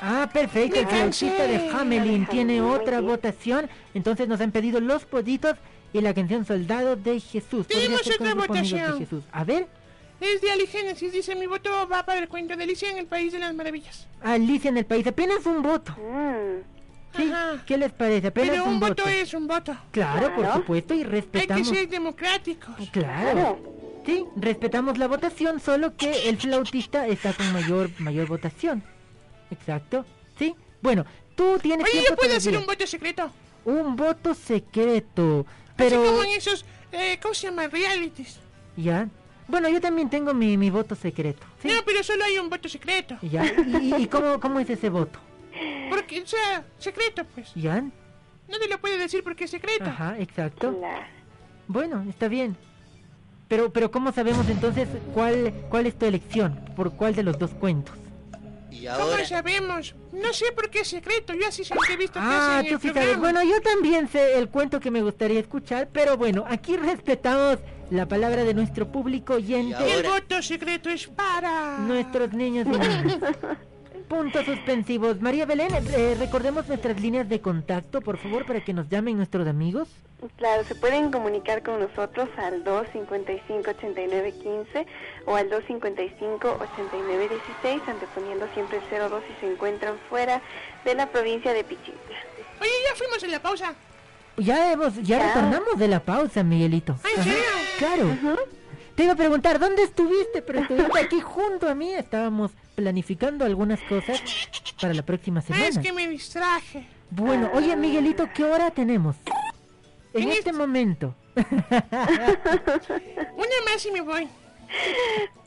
Ah, 0.00 0.28
perfecto, 0.32 0.78
el 0.80 0.86
flautista 0.86 1.46
de. 1.46 1.68
Hamelin 1.70 2.26
tiene 2.26 2.60
otra 2.60 3.00
votación. 3.00 3.68
Entonces 3.94 4.28
nos 4.28 4.40
han 4.40 4.52
pedido 4.52 4.80
los 4.80 5.04
pollitos 5.04 5.56
y 5.92 6.00
la 6.00 6.14
canción 6.14 6.44
Soldado 6.44 6.96
de 6.96 7.18
Jesús. 7.20 7.66
Tenemos 7.66 8.00
otra 8.06 8.28
de 8.28 8.34
votación. 8.34 8.98
Jesús. 8.98 9.24
A 9.32 9.44
ver, 9.44 9.66
Desde 10.20 10.50
Aligénesis 10.50 11.12
dice, 11.12 11.34
mi 11.36 11.46
voto 11.46 11.70
va 11.88 12.04
para 12.04 12.18
el 12.20 12.28
cuento 12.28 12.56
de 12.56 12.64
Alicia 12.64 12.90
en 12.90 12.98
el 12.98 13.06
País 13.06 13.32
de 13.32 13.38
las 13.38 13.54
Maravillas. 13.54 14.06
Alicia 14.22 14.68
en 14.68 14.76
el 14.78 14.84
país, 14.86 15.06
apenas 15.06 15.46
un 15.46 15.62
voto. 15.62 15.92
Mm. 15.92 17.58
¿Qué 17.66 17.78
les 17.78 17.92
parece? 17.92 18.26
Apenas 18.28 18.50
Pero 18.50 18.64
un, 18.64 18.74
un 18.74 18.80
voto 18.80 19.06
es 19.06 19.32
un 19.34 19.46
voto. 19.46 19.76
Claro, 19.92 20.26
por 20.34 20.44
Claro. 20.44 20.54
supuesto, 20.60 20.94
y 20.94 20.98
Hay 20.98 21.04
que 21.04 21.10
respetamos. 21.10 21.68
ser 21.68 21.88
democráticos. 21.88 22.74
Claro. 22.92 23.32
Claro. 23.32 23.58
Sí, 24.04 24.24
respetamos 24.36 24.98
la 24.98 25.06
votación, 25.06 25.60
solo 25.60 25.96
que 25.96 26.28
el 26.28 26.36
flautista 26.36 27.06
está 27.06 27.32
con 27.32 27.52
mayor 27.52 27.90
mayor 27.98 28.26
votación. 28.26 28.82
Exacto. 29.50 30.04
¿Sí? 30.38 30.54
Bueno, 30.82 31.04
tú 31.34 31.58
tienes 31.60 31.84
Oye, 31.84 31.92
tiempo 31.92 32.10
yo 32.10 32.16
puedo 32.16 32.36
hacer 32.36 32.56
un 32.56 32.66
voto 32.66 32.86
secreto. 32.86 33.30
Un 33.64 33.96
voto 33.96 34.34
secreto. 34.34 35.46
Así 35.66 35.74
Pero 35.76 36.04
como 36.04 36.22
en 36.22 36.30
esos, 36.30 36.64
eh, 36.92 37.18
¿cómo 37.20 37.34
se 37.34 37.48
llama? 37.48 37.66
Realities. 37.68 38.40
ya. 38.76 39.08
Bueno, 39.46 39.70
yo 39.70 39.80
también 39.80 40.10
tengo 40.10 40.34
mi, 40.34 40.58
mi 40.58 40.68
voto 40.68 40.94
secreto. 40.94 41.46
¿sí? 41.62 41.68
No, 41.68 41.82
pero 41.86 42.02
solo 42.02 42.22
hay 42.22 42.38
un 42.38 42.50
voto 42.50 42.68
secreto. 42.68 43.16
Ya. 43.22 43.46
¿Y, 43.80 43.94
y 44.02 44.06
cómo, 44.06 44.38
cómo 44.40 44.60
es 44.60 44.68
ese 44.68 44.90
voto? 44.90 45.18
Porque, 45.88 46.20
o 46.20 46.26
sea, 46.26 46.64
secreto, 46.78 47.24
pues. 47.34 47.52
¿Ya? 47.54 47.80
No 47.80 48.58
te 48.58 48.68
lo 48.68 48.78
puede 48.78 48.98
decir 48.98 49.24
porque 49.24 49.44
es 49.44 49.50
secreto. 49.50 49.86
Ajá, 49.86 50.18
exacto. 50.18 50.78
Bueno, 51.66 52.04
está 52.10 52.28
bien. 52.28 52.56
Pero, 53.48 53.72
pero 53.72 53.90
¿cómo 53.90 54.12
sabemos 54.12 54.46
entonces 54.50 54.86
cuál, 55.14 55.54
cuál 55.70 55.86
es 55.86 55.98
tu 55.98 56.04
elección? 56.04 56.60
¿Por 56.76 56.92
cuál 56.92 57.14
de 57.14 57.22
los 57.22 57.38
dos 57.38 57.50
cuentos? 57.52 57.96
Y 58.80 58.86
¿Cómo 58.86 59.24
sabemos? 59.26 59.94
No 60.12 60.32
sé 60.32 60.46
por 60.54 60.70
qué 60.70 60.80
es 60.80 60.88
secreto. 60.88 61.34
Yo 61.34 61.48
así 61.48 61.64
siempre 61.64 61.94
he 61.94 61.96
visto 61.96 62.14
que 62.14 62.26
Ah, 62.26 62.58
hacen 62.58 62.68
tú 62.70 62.74
el 62.76 62.80
sí 62.80 62.88
sabes. 62.88 63.02
programa. 63.02 63.20
Bueno, 63.20 63.42
yo 63.50 63.60
también 63.62 64.08
sé 64.08 64.38
el 64.38 64.48
cuento 64.48 64.80
que 64.80 64.90
me 64.90 65.02
gustaría 65.02 65.40
escuchar, 65.40 65.88
pero 65.92 66.16
bueno, 66.16 66.44
aquí 66.48 66.76
respetamos 66.76 67.58
la 67.90 68.06
palabra 68.06 68.44
de 68.44 68.54
nuestro 68.54 68.90
público 68.92 69.34
oyente, 69.34 69.76
Y 69.88 69.92
el 69.92 70.02
voto 70.04 70.42
secreto 70.42 70.90
es 70.90 71.06
para... 71.08 71.78
nuestros 71.78 72.32
niños 72.32 72.66
y 72.66 72.70
niñas. 72.70 73.22
Puntos 74.08 74.46
suspensivos. 74.46 75.20
María 75.20 75.44
Belén, 75.44 75.68
eh, 75.74 76.16
recordemos 76.18 76.66
nuestras 76.68 76.98
líneas 77.00 77.28
de 77.28 77.40
contacto, 77.40 78.00
por 78.00 78.16
favor, 78.18 78.46
para 78.46 78.64
que 78.64 78.72
nos 78.72 78.88
llamen 78.88 79.16
nuestros 79.18 79.46
amigos. 79.46 79.88
Claro, 80.36 80.64
se 80.64 80.74
pueden 80.74 81.12
comunicar 81.12 81.62
con 81.62 81.78
nosotros 81.78 82.28
al 82.38 82.64
255-8915 82.64 84.84
o 85.26 85.36
al 85.36 85.48
255-8916, 85.48 87.80
anteponiendo 87.86 88.48
siempre 88.52 88.78
el 88.78 88.84
02 89.10 89.22
si 89.28 89.34
se 89.40 89.52
encuentran 89.52 89.94
fuera 90.08 90.42
de 90.84 90.94
la 90.96 91.06
provincia 91.06 91.52
de 91.52 91.62
Pichitla. 91.62 92.16
Oye, 92.60 92.70
ya 92.90 92.96
fuimos 92.96 93.22
en 93.22 93.30
la 93.30 93.40
pausa. 93.40 93.74
Ya 94.38 94.72
hemos, 94.72 94.96
ya, 94.96 95.18
Ya. 95.18 95.26
retornamos 95.28 95.78
de 95.78 95.86
la 95.88 96.00
pausa, 96.00 96.42
Miguelito. 96.42 96.96
Ah, 97.04 97.08
¿en 97.16 97.22
serio? 97.22 97.38
Claro. 97.78 98.08
Te 98.96 99.04
iba 99.04 99.12
a 99.12 99.16
preguntar, 99.16 99.60
¿dónde 99.60 99.84
estuviste? 99.84 100.42
Pero 100.42 100.58
estuviste 100.60 100.98
aquí 100.98 101.20
junto 101.20 101.68
a 101.68 101.74
mí. 101.76 101.92
Estábamos 101.94 102.50
planificando 102.74 103.44
algunas 103.44 103.80
cosas 103.82 104.20
para 104.80 104.94
la 104.94 105.02
próxima 105.02 105.38
Ah, 105.40 105.44
semana. 105.44 105.66
es 105.68 105.78
que 105.78 105.92
me 105.92 106.08
distraje. 106.08 106.88
Bueno, 107.10 107.50
oye, 107.54 107.76
Miguelito, 107.76 108.28
¿qué 108.34 108.42
hora 108.44 108.70
tenemos? 108.72 109.14
En 110.14 110.22
En 110.24 110.30
este 110.30 110.52
momento. 110.52 111.14
Una 111.36 111.46
más 113.64 113.84
y 113.86 113.90
me 113.92 114.00
voy. 114.00 114.28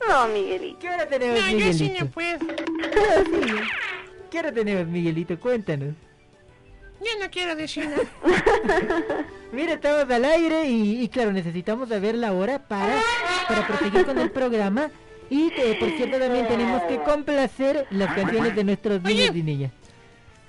No, 0.08 0.26
Miguelito. 0.28 0.78
¿Qué 0.80 0.88
hora 0.88 1.06
tenemos, 1.08 1.40
No, 1.40 1.50
yo 1.50 1.72
sí 1.72 1.84
Miguelito? 1.84 2.04
no 2.04 2.10
puedo. 2.10 2.38
Sí. 3.24 3.54
¿Qué 4.30 4.38
hora 4.38 4.52
tenemos, 4.52 4.86
Miguelito? 4.86 5.38
Cuéntanos. 5.38 5.94
Yo 7.00 7.10
no 7.20 7.30
quiero 7.30 7.54
decir 7.56 7.86
nada. 7.88 8.02
Mira, 9.52 9.74
estamos 9.74 10.08
al 10.10 10.24
aire 10.24 10.66
y, 10.66 11.02
y 11.02 11.08
claro, 11.08 11.32
necesitamos 11.32 11.88
saber 11.88 12.14
la 12.14 12.32
hora 12.32 12.60
para, 12.66 13.00
para 13.48 13.66
proseguir 13.66 14.06
con 14.06 14.18
el 14.18 14.30
programa. 14.30 14.90
Y 15.28 15.52
eh, 15.56 15.76
por 15.78 15.90
cierto, 15.90 16.18
también 16.18 16.46
tenemos 16.48 16.82
que 16.84 17.02
complacer 17.02 17.86
las 17.90 18.14
canciones 18.14 18.54
de 18.56 18.64
nuestros 18.64 19.04
Oye. 19.04 19.14
niños 19.14 19.36
y 19.36 19.42
niñas. 19.42 19.72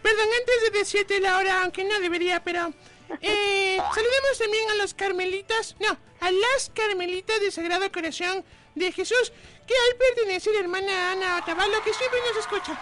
Perdón, 0.02 0.26
antes 0.39 0.71
de 0.73 0.80
decirte 0.80 1.19
la 1.19 1.38
hora, 1.38 1.63
aunque 1.63 1.84
no 1.86 1.99
debería, 1.99 2.41
pero... 2.43 2.71
Eh, 3.21 3.78
saludemos 3.78 4.38
también 4.39 4.69
a 4.71 4.76
los 4.76 4.93
carmelitas, 4.93 5.76
no, 5.80 5.97
a 6.19 6.32
las 6.32 6.71
carmelitas 6.73 7.39
de 7.39 7.52
Sagrado 7.52 7.91
Corazón 7.91 8.43
de 8.76 8.91
Jesús, 8.91 9.32
que 9.67 9.73
al 9.73 9.97
pertenecer 9.97 10.54
a 10.54 10.56
la 10.56 10.62
hermana 10.62 11.12
Ana 11.12 11.38
Otavalo, 11.38 11.84
que 11.84 11.93
siempre 11.93 12.19
nos 12.28 12.38
escucha. 12.38 12.80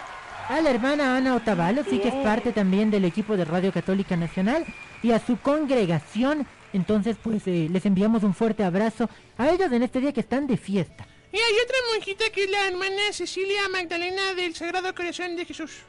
A 0.48 0.60
la 0.60 0.70
hermana 0.70 1.16
Ana 1.16 1.36
Otavalo, 1.36 1.84
sí 1.84 1.98
que 1.98 2.08
es 2.08 2.14
parte 2.16 2.52
también 2.52 2.90
del 2.90 3.04
equipo 3.04 3.36
de 3.36 3.44
Radio 3.44 3.72
Católica 3.72 4.16
Nacional. 4.16 4.66
Y 5.02 5.12
a 5.12 5.24
su 5.24 5.36
congregación 5.38 6.46
Entonces, 6.72 7.16
pues 7.22 7.46
eh, 7.46 7.68
les 7.70 7.84
enviamos 7.84 8.22
un 8.22 8.34
fuerte 8.34 8.64
abrazo 8.64 9.10
a 9.36 9.50
ellos 9.50 9.70
en 9.72 9.82
este 9.82 10.00
día 10.00 10.12
que 10.12 10.20
están 10.20 10.46
de 10.46 10.56
fiesta. 10.56 11.06
Y 11.30 11.36
hay 11.36 11.54
otra 11.64 11.76
monjita 11.92 12.30
que 12.30 12.44
es 12.44 12.50
la 12.50 12.66
hermana 12.66 13.12
Cecilia 13.12 13.68
Magdalena 13.70 14.34
del 14.34 14.54
Sagrado 14.54 14.94
Corazón 14.94 15.36
de 15.36 15.44
Jesús. 15.44 15.80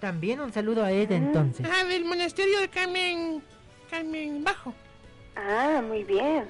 También 0.00 0.40
un 0.40 0.52
saludo 0.52 0.84
a 0.84 0.92
ella 0.92 1.16
entonces. 1.16 1.66
Ah, 1.68 1.84
del 1.84 2.04
monasterio 2.04 2.60
de 2.60 2.68
Carmen... 2.68 3.42
Carmen 3.90 4.44
Bajo. 4.44 4.72
Ah, 5.36 5.82
muy 5.86 6.04
bien. 6.04 6.46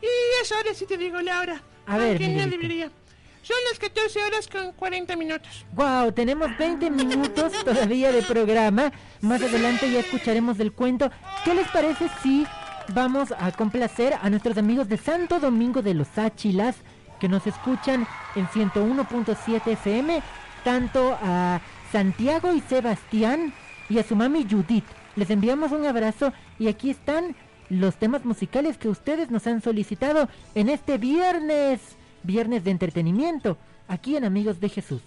Y 0.00 0.42
eso 0.42 0.54
ahora 0.54 0.74
sí 0.74 0.86
te 0.86 0.96
digo 0.96 1.20
la 1.20 1.40
hora. 1.40 1.62
A 1.86 1.98
ver. 1.98 2.18
Son 2.18 3.56
las 3.68 3.78
14 3.78 4.24
horas 4.24 4.48
con 4.48 4.72
40 4.72 5.16
minutos. 5.16 5.66
Wow, 5.72 6.12
tenemos 6.12 6.56
20 6.56 6.90
minutos 6.90 7.52
todavía 7.62 8.10
de 8.10 8.22
programa. 8.22 8.90
Más 9.20 9.42
adelante 9.42 9.90
ya 9.90 10.00
escucharemos 10.00 10.56
del 10.56 10.72
cuento. 10.72 11.10
¿Qué 11.44 11.54
les 11.54 11.68
parece 11.68 12.08
si 12.22 12.46
vamos 12.94 13.34
a 13.38 13.52
complacer 13.52 14.14
a 14.22 14.30
nuestros 14.30 14.56
amigos 14.56 14.88
de 14.88 14.96
Santo 14.96 15.40
Domingo 15.40 15.82
de 15.82 15.92
los 15.92 16.16
Áchilas 16.16 16.76
que 17.20 17.28
nos 17.28 17.46
escuchan 17.46 18.06
en 18.34 18.46
101.7 18.46 19.72
FM, 19.72 20.22
tanto 20.64 21.16
a 21.22 21.60
Santiago 21.92 22.54
y 22.54 22.60
Sebastián 22.62 23.52
y 23.90 23.98
a 23.98 24.04
su 24.04 24.16
mami 24.16 24.46
Judith. 24.50 24.84
Les 25.16 25.30
enviamos 25.30 25.72
un 25.72 25.86
abrazo 25.86 26.32
y 26.58 26.68
aquí 26.68 26.90
están 26.90 27.36
los 27.70 27.96
temas 27.96 28.24
musicales 28.24 28.78
que 28.78 28.88
ustedes 28.88 29.30
nos 29.30 29.46
han 29.46 29.62
solicitado 29.62 30.28
en 30.54 30.68
este 30.68 30.98
viernes, 30.98 31.80
viernes 32.22 32.64
de 32.64 32.70
entretenimiento, 32.70 33.56
aquí 33.88 34.16
en 34.16 34.24
Amigos 34.24 34.60
de 34.60 34.68
Jesús. 34.68 35.02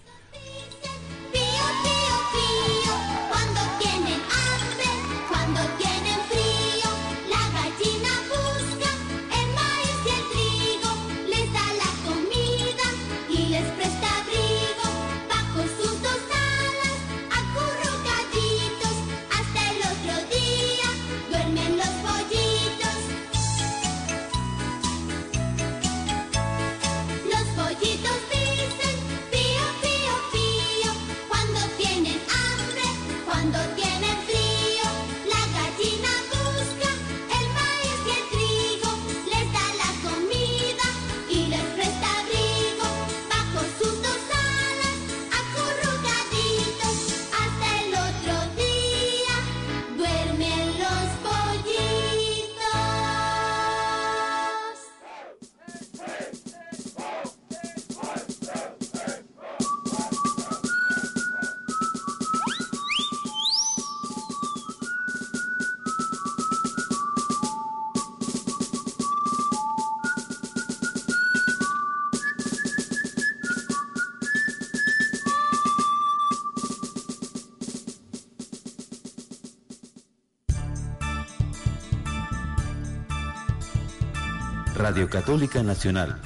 Radio 84.88 85.06
Católica 85.10 85.62
Nacional. 85.62 86.18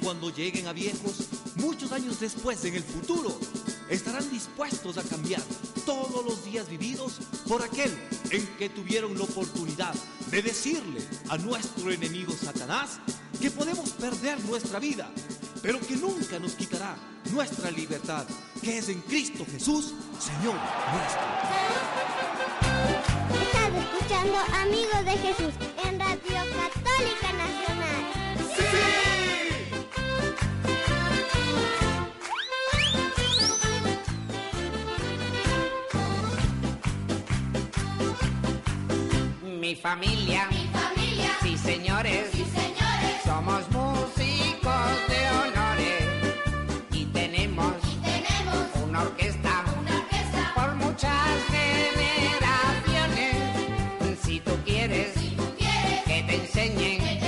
Cuando 0.00 0.30
lleguen 0.30 0.66
a 0.66 0.72
viejos, 0.72 1.28
muchos 1.56 1.92
años 1.92 2.20
después 2.20 2.64
en 2.64 2.74
el 2.74 2.82
futuro, 2.82 3.38
estarán 3.88 4.28
dispuestos 4.30 4.96
a 4.98 5.02
cambiar 5.02 5.42
todos 5.84 6.24
los 6.24 6.44
días 6.44 6.68
vividos 6.68 7.18
por 7.48 7.62
aquel 7.62 7.90
en 8.30 8.46
que 8.56 8.68
tuvieron 8.68 9.16
la 9.16 9.24
oportunidad 9.24 9.94
de 10.30 10.42
decirle 10.42 11.00
a 11.28 11.38
nuestro 11.38 11.90
enemigo 11.90 12.32
Satanás 12.32 13.00
que 13.40 13.50
podemos 13.50 13.90
perder 13.90 14.40
nuestra 14.44 14.78
vida, 14.78 15.10
pero 15.62 15.80
que 15.80 15.96
nunca 15.96 16.38
nos 16.38 16.52
quitará 16.52 16.96
nuestra 17.32 17.70
libertad, 17.70 18.26
que 18.62 18.78
es 18.78 18.88
en 18.88 19.00
Cristo 19.02 19.44
Jesús, 19.50 19.94
Señor 20.18 20.54
nuestro. 20.92 21.22
Estás 23.42 23.72
escuchando 23.84 24.38
Amigos 24.60 25.04
de 25.04 25.18
Jesús 25.18 25.54
en 25.84 25.98
Radio 25.98 26.42
Católica 26.56 27.32
Nacional. 27.32 28.02
¡Sí! 28.56 29.51
Mi 39.72 39.76
familia. 39.76 40.48
Mi. 40.50 40.68
Sí, 41.40 41.56
señores. 41.56 42.28
Somos 43.24 43.62
músicos 43.70 44.90
de 45.08 45.30
honores. 45.40 46.04
Y 46.90 47.06
tenemos. 47.06 47.76
Una 48.86 49.00
orquesta. 49.00 49.64
Por 50.54 50.74
muchas 50.74 51.38
generaciones. 51.48 53.34
Si 54.22 54.40
tú 54.40 54.52
quieres. 54.66 55.14
Si 55.14 55.30
tú 55.30 55.54
quieres 55.56 56.02
que 56.04 56.22
te 56.22 56.34
enseñen. 56.34 57.21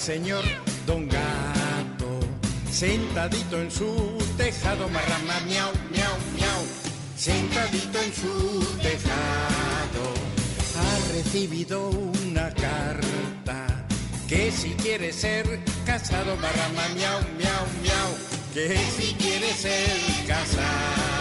señor 0.00 0.42
Don 0.86 1.06
Gato, 1.08 2.20
sentadito 2.72 3.60
en 3.60 3.70
su 3.70 4.16
tejado, 4.38 4.88
marrama, 4.88 5.38
miau, 5.46 5.70
miau, 5.92 6.16
miau, 6.36 6.62
sentadito 7.16 7.98
en 8.00 8.12
su 8.14 8.78
tejado, 8.80 10.04
ha 10.78 11.12
recibido 11.12 11.90
una 11.90 12.48
carta 12.54 13.86
que 14.26 14.50
si 14.50 14.70
quiere 14.70 15.12
ser 15.12 15.60
casado, 15.84 16.34
marrama, 16.36 16.88
miau, 16.94 17.20
miau, 17.36 17.66
miau, 17.82 18.10
que 18.54 18.78
si 18.96 19.14
quiere 19.14 19.52
ser 19.52 20.26
casado. 20.26 21.19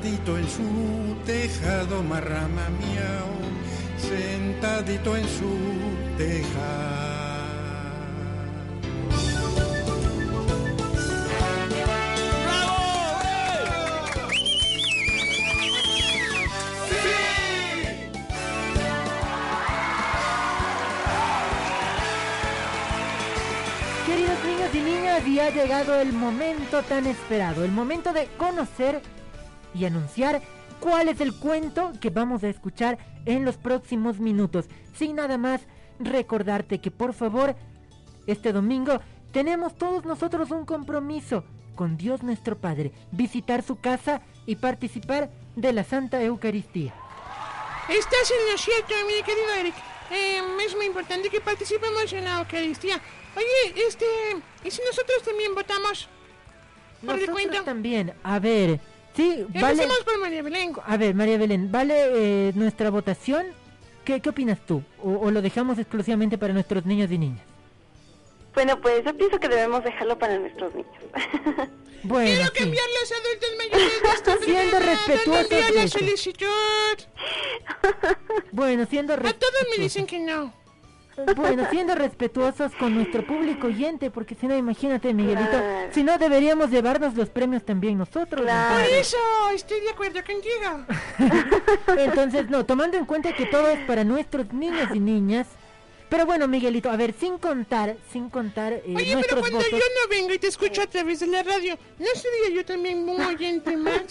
Sentadito 0.00 0.38
en 0.38 0.48
su 0.48 1.16
tejado, 1.26 2.02
marrama 2.02 2.68
miau, 2.80 3.28
sentadito 3.98 5.14
en 5.16 5.24
su 5.24 5.58
tejado. 6.16 7.10
Queridos 24.06 24.44
niños 24.44 24.74
y 24.74 24.80
niñas, 24.80 25.26
y 25.26 25.40
ha 25.40 25.50
llegado 25.50 26.00
el 26.00 26.12
momento 26.14 26.82
tan 26.84 27.06
esperado, 27.06 27.64
el 27.64 27.70
momento 27.70 28.14
de 28.14 28.28
conocer 28.38 29.02
y 29.74 29.84
anunciar 29.84 30.42
cuál 30.80 31.08
es 31.08 31.20
el 31.20 31.34
cuento 31.34 31.92
que 32.00 32.10
vamos 32.10 32.42
a 32.42 32.48
escuchar 32.48 32.98
en 33.26 33.44
los 33.44 33.56
próximos 33.56 34.18
minutos. 34.18 34.66
Sin 34.94 35.16
nada 35.16 35.38
más, 35.38 35.62
recordarte 35.98 36.80
que 36.80 36.90
por 36.90 37.12
favor, 37.12 37.54
este 38.26 38.52
domingo 38.52 39.00
tenemos 39.32 39.76
todos 39.76 40.04
nosotros 40.04 40.50
un 40.50 40.64
compromiso 40.64 41.44
con 41.74 41.96
Dios 41.96 42.22
nuestro 42.22 42.58
Padre, 42.58 42.92
visitar 43.12 43.62
su 43.62 43.76
casa 43.80 44.22
y 44.46 44.56
participar 44.56 45.30
de 45.56 45.72
la 45.72 45.84
Santa 45.84 46.22
Eucaristía. 46.22 46.94
Estás 47.88 48.30
en 48.30 48.52
lo 48.52 48.58
cierto, 48.58 48.94
mi 49.06 49.22
querido 49.22 49.52
Eric. 49.58 49.74
Eh, 50.10 50.40
es 50.66 50.76
muy 50.76 50.86
importante 50.86 51.30
que 51.30 51.40
participemos 51.40 52.12
en 52.12 52.24
la 52.24 52.40
Eucaristía. 52.40 53.00
Oye, 53.36 53.86
este, 53.86 54.04
¿y 54.64 54.70
si 54.70 54.82
nosotros 54.84 55.22
también 55.24 55.54
votamos? 55.54 56.08
Por 57.00 57.14
el 57.14 57.26
Nosotros 57.26 57.34
cuento. 57.34 57.64
también, 57.64 58.12
a 58.22 58.38
ver, 58.38 58.80
sí, 59.22 59.46
vale. 59.60 59.88
por 60.04 60.18
María 60.20 60.42
Belén. 60.42 60.72
A 60.84 60.96
ver, 60.96 61.14
María 61.14 61.38
Belén, 61.38 61.70
¿vale 61.70 61.94
eh, 62.48 62.52
nuestra 62.54 62.90
votación? 62.90 63.46
¿Qué, 64.04 64.20
¿Qué 64.20 64.28
opinas 64.30 64.58
tú? 64.66 64.82
O, 65.02 65.10
o 65.12 65.30
lo 65.30 65.42
dejamos 65.42 65.78
exclusivamente 65.78 66.38
para 66.38 66.52
nuestros 66.52 66.84
niños 66.86 67.10
y 67.10 67.18
niñas? 67.18 67.42
Bueno, 68.54 68.80
pues 68.80 69.04
yo 69.04 69.16
pienso 69.16 69.38
que 69.38 69.48
debemos 69.48 69.84
dejarlo 69.84 70.18
para 70.18 70.38
nuestros 70.38 70.74
niños. 70.74 70.90
Bueno, 72.02 72.30
Quiero 72.30 72.46
sí. 72.46 72.58
cambiar 72.60 72.84
los 72.98 73.12
adultos 73.12 73.50
mayores 73.58 74.38
de 74.38 74.44
Siendo 74.46 74.78
respetuosos 74.80 75.26
¿Dónde 75.50 75.58
envío 75.60 75.74
de 75.74 75.82
la 75.82 75.88
solicitud? 75.88 76.46
Bueno, 78.52 78.86
siendo 78.86 79.12
A 79.12 79.16
todos 79.18 79.28
me 79.28 79.28
respetuosos. 79.28 79.78
dicen 79.82 80.06
que 80.06 80.18
no. 80.18 80.54
Bueno, 81.36 81.66
siendo 81.70 81.94
respetuosos 81.94 82.72
con 82.76 82.94
nuestro 82.94 83.26
público 83.26 83.66
oyente, 83.68 84.10
porque 84.10 84.34
si 84.34 84.46
no, 84.46 84.56
imagínate, 84.56 85.12
Miguelito, 85.14 85.50
Claro. 85.50 85.88
si 85.92 86.02
no 86.04 86.18
deberíamos 86.18 86.70
llevarnos 86.70 87.14
los 87.14 87.28
premios 87.28 87.64
también 87.64 87.98
nosotros. 87.98 88.42
Claro. 88.42 88.74
Por 88.76 88.84
eso 88.92 89.16
estoy 89.54 89.80
de 89.80 89.90
acuerdo 89.90 90.20
contigo. 90.24 91.50
Entonces, 91.96 92.48
no, 92.50 92.64
tomando 92.64 92.96
en 92.96 93.04
cuenta 93.04 93.32
que 93.32 93.46
todo 93.46 93.68
es 93.68 93.80
para 93.86 94.04
nuestros 94.04 94.52
niños 94.52 94.88
y 94.94 95.00
niñas. 95.00 95.46
Pero 96.10 96.26
bueno, 96.26 96.46
Miguelito, 96.48 96.90
a 96.90 96.96
ver, 96.96 97.14
sin 97.18 97.38
contar, 97.38 97.96
sin 98.12 98.28
contar 98.28 98.72
eh, 98.72 98.82
Oye, 98.96 99.16
pero 99.28 99.40
cuando 99.40 99.58
votos. 99.58 99.70
yo 99.72 99.78
no 99.78 100.10
vengo 100.10 100.34
y 100.34 100.38
te 100.38 100.48
escucho 100.48 100.82
a 100.82 100.86
través 100.88 101.20
de 101.20 101.28
la 101.28 101.42
radio, 101.42 101.78
¿no 101.98 102.06
sería 102.14 102.54
yo 102.56 102.64
también 102.64 103.08
un 103.08 103.20
oyente 103.24 103.76
más? 103.76 104.02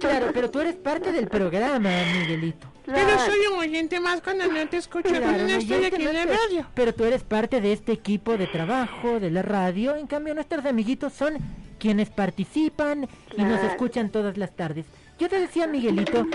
Claro, 0.00 0.30
pero 0.32 0.50
tú 0.50 0.60
eres 0.60 0.74
parte 0.76 1.12
del 1.12 1.28
programa, 1.28 1.90
Miguelito. 2.20 2.66
Pero 2.84 3.18
soy 3.20 3.38
un 3.52 3.58
oyente 3.60 4.00
más 4.00 4.20
cuando 4.22 4.46
no 4.48 4.68
te 4.68 4.78
escucho, 4.78 5.08
Claro, 5.10 5.24
cuando 5.24 5.44
no 5.44 5.50
estoy 5.58 5.84
aquí 5.84 6.02
en 6.04 6.14
la 6.14 6.24
radio. 6.24 6.66
Pero 6.74 6.92
tú 6.94 7.04
eres 7.04 7.22
parte 7.22 7.60
de 7.60 7.72
este 7.72 7.92
equipo 7.92 8.36
de 8.36 8.48
trabajo, 8.48 9.20
de 9.20 9.30
la 9.30 9.42
radio. 9.42 9.94
En 9.94 10.08
cambio, 10.08 10.34
nuestros 10.34 10.64
amiguitos 10.66 11.12
son 11.12 11.36
quienes 11.78 12.10
participan 12.10 13.04
y 13.36 13.42
nos 13.42 13.58
Claro. 13.60 13.68
escuchan 13.72 14.10
todas 14.10 14.36
las 14.36 14.56
tardes. 14.56 14.86
Yo 15.18 15.28
te 15.28 15.38
decía, 15.38 15.66
Miguelito, 15.68 16.26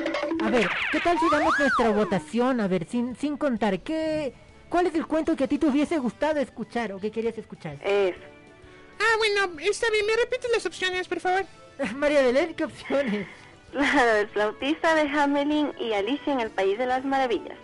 a 0.41 0.49
ver, 0.49 0.69
¿qué 0.93 0.99
tal 1.01 1.17
si 1.19 1.25
damos 1.29 1.53
nuestra 1.59 1.89
votación? 1.89 2.61
A 2.61 2.67
ver, 2.69 2.85
sin, 2.87 3.15
sin 3.17 3.35
contar, 3.35 3.79
¿qué, 3.81 4.33
¿cuál 4.69 4.87
es 4.87 4.95
el 4.95 5.05
cuento 5.07 5.35
que 5.35 5.43
a 5.43 5.47
ti 5.47 5.57
te 5.57 5.67
hubiese 5.67 5.97
gustado 5.97 6.39
escuchar 6.39 6.91
o 6.93 6.99
que 6.99 7.11
querías 7.11 7.37
escuchar? 7.37 7.77
Eso. 7.83 8.17
Ah, 8.99 9.15
bueno, 9.17 9.59
está 9.61 9.89
bien, 9.91 10.05
¿me 10.05 10.15
repites 10.15 10.49
las 10.51 10.65
opciones, 10.65 11.07
por 11.07 11.19
favor? 11.19 11.45
María 11.95 12.21
Belén, 12.21 12.53
¿qué 12.53 12.63
opciones? 12.65 13.27
Claro, 13.71 14.15
el 14.21 14.27
flautista 14.29 14.95
de 14.95 15.01
Hamelin 15.01 15.73
y 15.77 15.91
Alicia 15.91 16.31
en 16.31 16.39
el 16.39 16.49
País 16.49 16.77
de 16.77 16.85
las 16.85 17.03
Maravillas. 17.03 17.57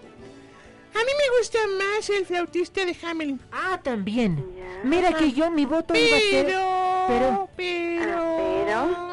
A 0.93 0.97
mí 0.99 1.11
me 1.17 1.37
gusta 1.39 1.57
más 1.79 2.09
el 2.09 2.25
flautista 2.25 2.85
de 2.85 2.95
Hamelin. 3.03 3.39
Ah, 3.53 3.79
también. 3.81 4.35
Ya. 4.55 4.81
Mira 4.83 5.13
que 5.13 5.31
yo 5.31 5.49
mi 5.49 5.65
voto 5.65 5.95
iba 5.95 6.17
a 6.17 6.19
ser... 6.19 6.45
Pero, 6.45 7.07
Pero- 7.07 7.49
pero, 7.55 8.13
Ah, 8.13 8.63
pero, 8.65 9.12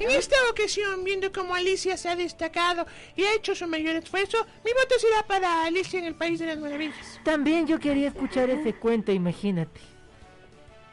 En 0.00 0.10
esta 0.10 0.36
ocasión, 0.50 1.04
viendo 1.04 1.30
cómo 1.30 1.54
Alicia 1.54 1.96
se 1.98 2.08
ha 2.08 2.16
destacado 2.16 2.86
y 3.16 3.22
ha 3.24 3.34
hecho 3.34 3.54
su 3.54 3.66
mayor 3.66 3.96
esfuerzo, 3.96 4.38
mi 4.64 4.72
voto 4.72 4.98
será 4.98 5.26
para 5.26 5.64
Alicia 5.66 5.98
en 5.98 6.06
el 6.06 6.14
País 6.14 6.38
de 6.38 6.46
las 6.46 6.58
Maravillas. 6.58 7.20
También 7.22 7.66
yo 7.66 7.78
quería 7.78 8.08
escuchar 8.08 8.48
ese 8.48 8.72
cuento, 8.72 9.12
imagínate. 9.12 9.78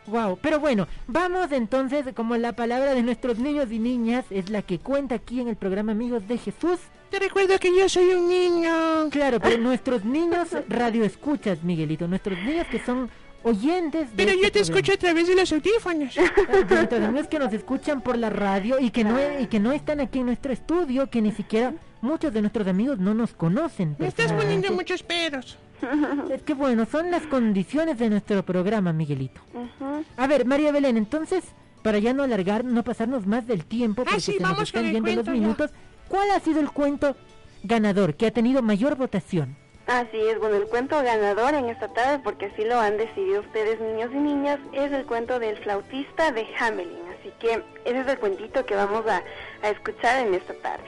Wow, 0.08 0.40
pero 0.42 0.60
bueno, 0.60 0.88
vamos 1.08 1.52
entonces, 1.52 2.06
como 2.16 2.36
la 2.38 2.54
palabra 2.54 2.94
de 2.94 3.04
nuestros 3.04 3.40
niños 3.40 3.72
y 3.72 3.80
niñas 3.80 4.26
es 4.30 4.50
la 4.50 4.62
que 4.62 4.80
cuenta 4.80 5.16
aquí 5.16 5.40
en 5.40 5.48
el 5.48 5.56
programa 5.56 5.94
Amigos 5.94 6.28
de 6.28 6.38
Jesús. 6.38 6.80
Te 7.10 7.20
recuerdo 7.20 7.58
que 7.60 7.78
yo 7.78 7.88
soy 7.88 8.10
un 8.10 8.28
niño. 8.28 9.10
Claro, 9.10 9.40
pero 9.40 9.58
nuestros 9.58 10.04
niños 10.04 10.50
radio 10.70 11.06
escuchas, 11.06 11.64
Miguelito, 11.64 12.08
nuestros 12.08 12.38
niños 12.40 12.68
que 12.68 12.80
son 12.80 13.10
oyentes 13.48 14.10
de 14.12 14.16
Pero 14.16 14.32
este 14.32 14.44
yo 14.44 14.52
te 14.52 14.60
programa. 14.60 14.80
escucho 14.80 14.94
a 14.94 14.98
través 14.98 15.28
de 15.28 15.36
los 15.36 15.52
audífonos. 15.52 16.16
Entonces, 16.70 17.28
que 17.28 17.40
nos 17.40 17.54
escuchan 17.54 18.02
por 18.02 18.18
la 18.18 18.30
radio 18.30 18.80
y 18.80 18.92
que 18.92 19.04
no 19.04 19.18
y 19.40 19.48
que 19.48 19.60
no 19.60 19.72
están 19.72 20.00
aquí 20.00 20.20
en 20.20 20.28
nuestro 20.28 20.54
estudio, 20.54 21.10
que 21.10 21.22
ni 21.22 21.32
siquiera 21.32 21.74
muchos 22.02 22.34
de 22.34 22.42
nuestros 22.42 22.68
amigos 22.68 23.00
no 23.00 23.14
nos 23.14 23.34
conocen. 23.34 23.96
Me 24.00 24.08
estás 24.08 24.32
poniendo 24.34 24.72
muchos 24.72 25.04
peros. 25.04 25.58
Es 26.34 26.42
que 26.42 26.54
bueno, 26.56 26.86
son 26.86 27.12
las 27.12 27.22
condiciones 27.28 28.00
de 28.00 28.10
nuestro 28.10 28.44
programa, 28.44 28.94
Miguelito. 28.94 29.42
Ujú. 29.54 30.04
A 30.18 30.26
ver, 30.28 30.46
María 30.46 30.72
Belén, 30.72 30.98
entonces, 30.98 31.44
para 31.84 32.00
ya 32.00 32.14
no 32.14 32.24
alargar, 32.24 32.66
no 32.66 32.84
pasarnos 32.84 33.28
más 33.28 33.46
del 33.46 33.64
tiempo, 33.66 34.04
porque 34.04 34.16
Ah, 34.18 34.20
sí, 34.20 34.34
se 34.34 34.40
nos 34.40 34.52
vamos 34.54 34.72
con 34.72 34.84
están 34.84 34.86
el 34.86 34.92
yendo 34.94 35.08
los 35.08 35.14
cuento 35.16 35.34
ya. 35.34 35.40
minutos, 35.40 35.72
¿cuál 36.08 36.32
ha 36.32 36.40
sido 36.40 36.60
el 36.62 36.72
cuento 36.72 37.16
ganador 37.64 38.16
que 38.16 38.26
ha 38.26 38.32
tenido 38.32 38.64
mayor 38.64 38.96
votación? 38.96 39.56
Así 39.88 40.18
es, 40.18 40.38
bueno, 40.40 40.58
el 40.58 40.68
cuento 40.68 41.02
ganador 41.02 41.54
en 41.54 41.70
esta 41.70 41.88
tarde, 41.88 42.20
porque 42.24 42.48
así 42.48 42.66
lo 42.66 42.78
han 42.80 42.98
decidido 42.98 43.40
ustedes, 43.40 43.80
niños 43.80 44.12
y 44.14 44.18
niñas, 44.18 44.60
es 44.74 44.92
el 44.92 45.06
cuento 45.06 45.40
del 45.40 45.58
flautista 45.58 46.32
de 46.32 46.46
Hamelin. 46.60 47.08
Así 47.18 47.32
que 47.40 47.64
ese 47.86 48.00
es 48.02 48.08
el 48.08 48.20
cuentito 48.20 48.66
que 48.66 48.76
vamos 48.76 49.08
a, 49.08 49.24
a 49.64 49.70
escuchar 49.70 50.28
en 50.28 50.34
esta 50.34 50.54
tarde. 50.56 50.84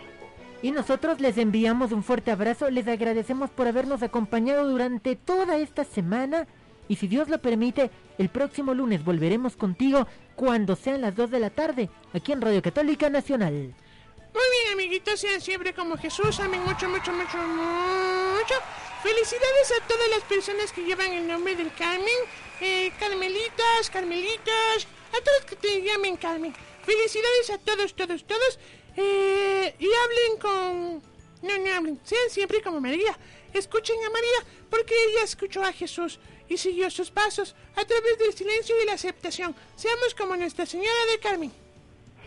Y 0.61 0.71
nosotros 0.71 1.21
les 1.21 1.37
enviamos 1.37 1.93
un 1.93 2.03
fuerte 2.03 2.31
abrazo, 2.31 2.69
les 2.69 2.87
agradecemos 2.89 3.49
por 3.49 3.67
habernos 3.67 4.03
acompañado 4.03 4.67
durante 4.67 5.15
toda 5.15 5.55
esta 5.55 5.85
semana 5.85 6.45
y 6.89 6.95
si 6.95 7.07
Dios 7.07 7.29
lo 7.29 7.39
permite, 7.39 7.91
el 8.17 8.29
próximo 8.29 8.73
lunes 8.73 9.05
volveremos 9.05 9.55
contigo 9.55 10.07
cuando 10.35 10.75
sean 10.75 11.01
las 11.01 11.15
2 11.15 11.29
de 11.29 11.39
la 11.39 11.51
tarde, 11.51 11.89
aquí 12.13 12.31
en 12.31 12.41
Radio 12.41 12.63
Católica 12.63 13.09
Nacional. 13.11 13.53
Muy 13.53 14.43
bien, 14.51 14.73
amiguitos, 14.73 15.19
sean 15.19 15.39
siempre 15.39 15.73
como 15.73 15.97
Jesús. 15.97 16.39
Amen 16.39 16.63
mucho, 16.63 16.89
mucho, 16.89 17.11
mucho, 17.11 17.37
mucho. 17.37 18.55
Felicidades 19.01 19.71
a 19.81 19.87
todas 19.87 20.09
las 20.09 20.23
personas 20.23 20.73
que 20.73 20.83
llevan 20.83 21.13
el 21.13 21.25
nombre 21.25 21.55
del 21.55 21.73
Carmen. 21.73 22.19
Eh, 22.59 22.91
Carmelitas, 22.99 23.89
Carmelitas, 23.89 24.87
a 25.17 25.23
todos 25.23 25.45
que 25.47 25.55
te 25.55 25.81
llamen 25.81 26.17
Carmen. 26.17 26.53
Felicidades 26.83 27.49
a 27.51 27.57
todos, 27.59 27.95
todos, 27.95 28.25
todos. 28.25 28.59
Eh, 28.97 29.73
y 29.79 29.85
hablen 29.85 30.37
con... 30.41 31.03
No, 31.41 31.57
no 31.57 31.73
hablen. 31.73 31.99
Sean 32.03 32.29
siempre 32.29 32.61
como 32.61 32.81
María. 32.81 33.17
Escuchen 33.53 33.95
a 34.03 34.09
María 34.09 34.67
porque 34.69 34.93
ella 35.05 35.23
escuchó 35.23 35.63
a 35.63 35.71
Jesús 35.71 36.19
y 36.49 36.57
siguió 36.57 36.91
sus 36.91 37.09
pasos 37.09 37.55
a 37.75 37.85
través 37.85 38.19
del 38.19 38.33
silencio 38.33 38.75
y 38.81 38.85
la 38.85 38.93
aceptación. 38.93 39.55
Seamos 39.77 40.13
como 40.13 40.35
Nuestra 40.35 40.65
Señora 40.65 41.05
de 41.09 41.19
Carmen. 41.19 41.53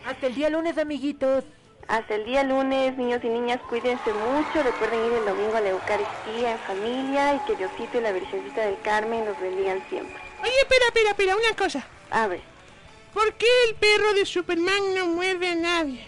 Hasta 0.05 0.25
el 0.25 0.33
día 0.33 0.49
lunes, 0.49 0.75
amiguitos. 0.79 1.43
Hasta 1.87 2.15
el 2.15 2.25
día 2.25 2.43
lunes, 2.43 2.97
niños 2.97 3.21
y 3.23 3.29
niñas, 3.29 3.59
cuídense 3.69 4.13
mucho. 4.13 4.63
Recuerden 4.63 5.05
ir 5.05 5.13
el 5.13 5.25
domingo 5.25 5.55
a 5.55 5.61
la 5.61 5.69
Eucaristía 5.69 6.53
en 6.53 6.59
familia 6.59 7.35
y 7.35 7.39
que 7.45 7.55
Diosito 7.55 7.97
y 7.97 8.01
la 8.01 8.11
Virgencita 8.11 8.61
del 8.65 8.79
Carmen 8.81 9.25
los 9.25 9.39
bendigan 9.39 9.83
siempre. 9.89 10.15
Oye, 10.41 10.51
espera, 10.61 10.85
espera, 10.87 11.09
espera, 11.11 11.35
una 11.35 11.55
cosa. 11.55 11.85
A 12.11 12.27
ver, 12.27 12.41
¿Por 13.13 13.31
qué 13.35 13.45
el 13.69 13.75
perro 13.75 14.13
de 14.13 14.25
Superman 14.25 14.95
no 14.95 15.05
muerde 15.07 15.47
a 15.49 15.55
nadie? 15.55 16.07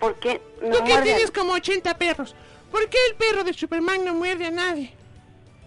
¿por 0.00 0.14
qué 0.20 0.40
no 0.62 0.70
Tú 0.78 0.84
que 0.84 0.92
muerde 0.94 0.98
a- 1.12 1.16
tienes 1.16 1.30
como 1.32 1.52
80 1.54 1.98
perros. 1.98 2.34
¿Por 2.70 2.88
qué 2.88 2.96
el 3.10 3.16
perro 3.16 3.42
de 3.44 3.52
Superman 3.52 4.04
no 4.04 4.14
muerde 4.14 4.46
a 4.46 4.50
nadie? 4.50 4.94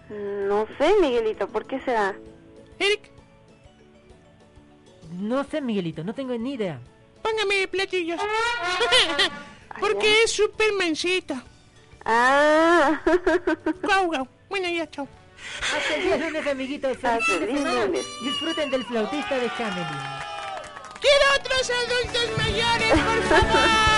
No 0.08 0.66
sé, 0.78 0.94
Miguelito, 1.00 1.46
¿por 1.48 1.66
qué 1.66 1.78
será? 1.82 2.16
Eric, 2.78 3.10
No 5.12 5.44
sé, 5.44 5.60
Miguelito, 5.60 6.02
no 6.02 6.14
tengo 6.14 6.34
ni 6.36 6.54
idea. 6.54 6.80
Póngame 7.22 7.68
platillos. 7.68 8.20
Porque 9.80 10.22
es 10.22 10.32
Supermancito. 10.32 11.34
Ah, 12.04 13.00
Guau, 13.82 14.06
guau. 14.06 14.28
Bueno, 14.50 14.68
ya, 14.68 14.90
chao. 14.90 15.08
Hasta 15.74 15.96
el 15.96 16.02
día 16.02 16.16
lunes, 16.18 16.46
amiguitos. 16.46 16.98
Disfruten 18.22 18.70
del 18.70 18.84
flautista 18.84 19.38
de 19.38 19.50
Chamelin. 19.56 19.86
Quiero 21.00 21.24
otros 21.40 21.70
adultos 21.70 22.38
mayores 22.38 22.92
Como 22.92 23.91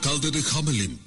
alcalde 0.00 0.30
de 0.30 0.42
Hamelin, 0.54 0.98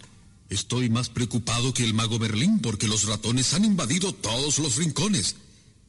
estoy 0.49 0.87
más 0.87 1.09
preocupado 1.09 1.73
que 1.73 1.83
el 1.83 1.95
mago 1.95 2.19
Berlín 2.19 2.59
porque 2.59 2.87
los 2.87 3.05
ratones 3.05 3.55
han 3.55 3.65
invadido 3.65 4.13
todos 4.13 4.59
los 4.59 4.75
rincones. 4.75 5.35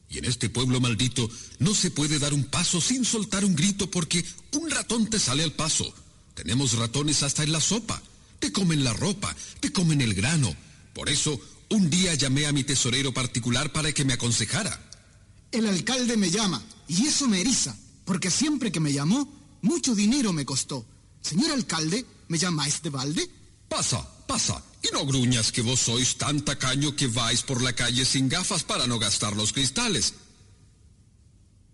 Y 0.09 0.17
en 0.17 0.25
este 0.25 0.49
pueblo 0.49 0.81
maldito 0.81 1.29
no 1.59 1.75
se 1.75 1.91
puede 1.91 2.17
dar 2.17 2.33
un 2.33 2.45
paso 2.45 2.81
sin 2.81 3.05
soltar 3.05 3.45
un 3.45 3.55
grito 3.55 3.91
porque 3.91 4.25
un 4.53 4.71
ratón 4.71 5.07
te 5.07 5.19
sale 5.19 5.43
al 5.43 5.51
paso. 5.51 5.93
Tenemos 6.33 6.73
ratones 6.73 7.21
hasta 7.21 7.43
en 7.43 7.51
la 7.51 7.61
sopa. 7.61 8.01
Te 8.39 8.51
comen 8.51 8.83
la 8.83 8.93
ropa, 8.93 9.35
te 9.59 9.71
comen 9.71 10.01
el 10.01 10.15
grano. 10.15 10.55
Por 10.95 11.07
eso, 11.09 11.39
un 11.69 11.91
día 11.91 12.15
llamé 12.15 12.47
a 12.47 12.53
mi 12.53 12.63
tesorero 12.63 13.13
particular 13.13 13.71
para 13.71 13.91
que 13.91 14.03
me 14.03 14.13
aconsejara. 14.13 14.81
El 15.51 15.67
alcalde 15.67 16.17
me 16.17 16.31
llama 16.31 16.63
y 16.87 17.05
eso 17.05 17.27
me 17.27 17.39
eriza, 17.39 17.77
porque 18.03 18.31
siempre 18.31 18.71
que 18.71 18.79
me 18.79 18.93
llamó, 18.93 19.31
mucho 19.61 19.93
dinero 19.93 20.33
me 20.33 20.43
costó. 20.43 20.87
Señor 21.21 21.51
alcalde, 21.51 22.05
¿me 22.27 22.37
llamáis 22.37 22.81
de 22.81 22.89
balde? 22.89 23.29
Pasa, 23.67 24.07
pasa, 24.27 24.63
y 24.83 24.93
no 24.93 25.05
gruñas 25.05 25.51
que 25.51 25.61
vos 25.61 25.79
sois 25.79 26.17
tan 26.17 26.43
tacaño 26.45 26.95
que 26.95 27.07
vais 27.07 27.41
por 27.41 27.61
la 27.61 27.73
calle 27.73 28.05
sin 28.05 28.29
gafas 28.29 28.63
para 28.63 28.87
no 28.87 28.99
gastar 28.99 29.35
los 29.35 29.53
cristales. 29.53 30.13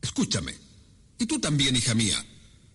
Escúchame, 0.01 0.57
y 1.19 1.25
tú 1.25 1.39
también, 1.39 1.75
hija 1.75 1.93
mía. 1.93 2.25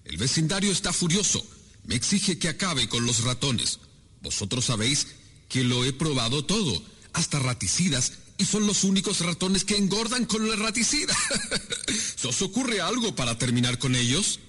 El 0.05 0.17
vecindario 0.17 0.71
está 0.71 0.93
furioso. 0.93 1.45
Me 1.85 1.95
exige 1.97 2.39
que 2.39 2.49
acabe 2.49 2.89
con 2.89 3.05
los 3.05 3.25
ratones. 3.25 3.81
Vosotros 4.23 4.67
sabéis 4.67 5.09
que 5.49 5.65
lo 5.65 5.85
he 5.85 5.93
probado 5.93 6.45
todo, 6.45 6.83
hasta 7.13 7.39
raticidas, 7.39 8.13
y 8.39 8.45
son 8.45 8.67
los 8.67 8.85
únicos 8.85 9.21
ratones 9.21 9.65
que 9.65 9.77
engordan 9.77 10.27
con 10.27 10.49
la 10.49 10.57
raticida. 10.57 11.17
¿Se 12.17 12.29
os 12.29 12.43
ocurre 12.43 12.81
algo 12.81 13.15
para 13.15 13.39
terminar 13.39 13.79
con 13.79 13.95
ellos? 13.95 14.41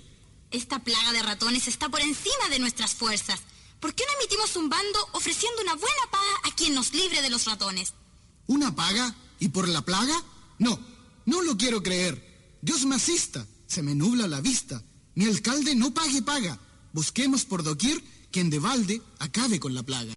Esta 0.51 0.79
plaga 0.79 1.11
de 1.13 1.21
ratones 1.21 1.67
está 1.67 1.89
por 1.89 2.01
encima 2.01 2.49
de 2.49 2.59
nuestras 2.59 2.93
fuerzas. 2.95 3.39
¿Por 3.79 3.93
qué 3.93 4.03
no 4.05 4.19
emitimos 4.19 4.55
un 4.55 4.69
bando 4.69 4.99
ofreciendo 5.13 5.61
una 5.61 5.75
buena 5.75 6.11
paga 6.11 6.33
a 6.45 6.55
quien 6.55 6.73
nos 6.73 6.93
libre 6.93 7.21
de 7.21 7.29
los 7.29 7.45
ratones? 7.45 7.93
¿Una 8.47 8.75
paga? 8.75 9.13
¿Y 9.39 9.49
por 9.49 9.67
la 9.67 9.81
plaga? 9.83 10.23
No, 10.57 10.79
no 11.25 11.41
lo 11.41 11.57
quiero 11.57 11.83
creer. 11.83 12.57
Dios 12.61 12.85
me 12.85 12.95
asista, 12.95 13.45
se 13.67 13.83
me 13.83 13.93
nubla 13.93 14.27
la 14.27 14.41
vista. 14.41 14.81
Mi 15.15 15.25
alcalde 15.25 15.75
no 15.75 15.93
pague 15.93 16.21
paga. 16.21 16.59
Busquemos 16.93 17.45
por 17.45 17.63
doquier 17.63 18.01
quien 18.31 18.49
de 18.49 18.59
balde 18.59 19.01
acabe 19.19 19.59
con 19.59 19.75
la 19.75 19.83
plaga. 19.83 20.13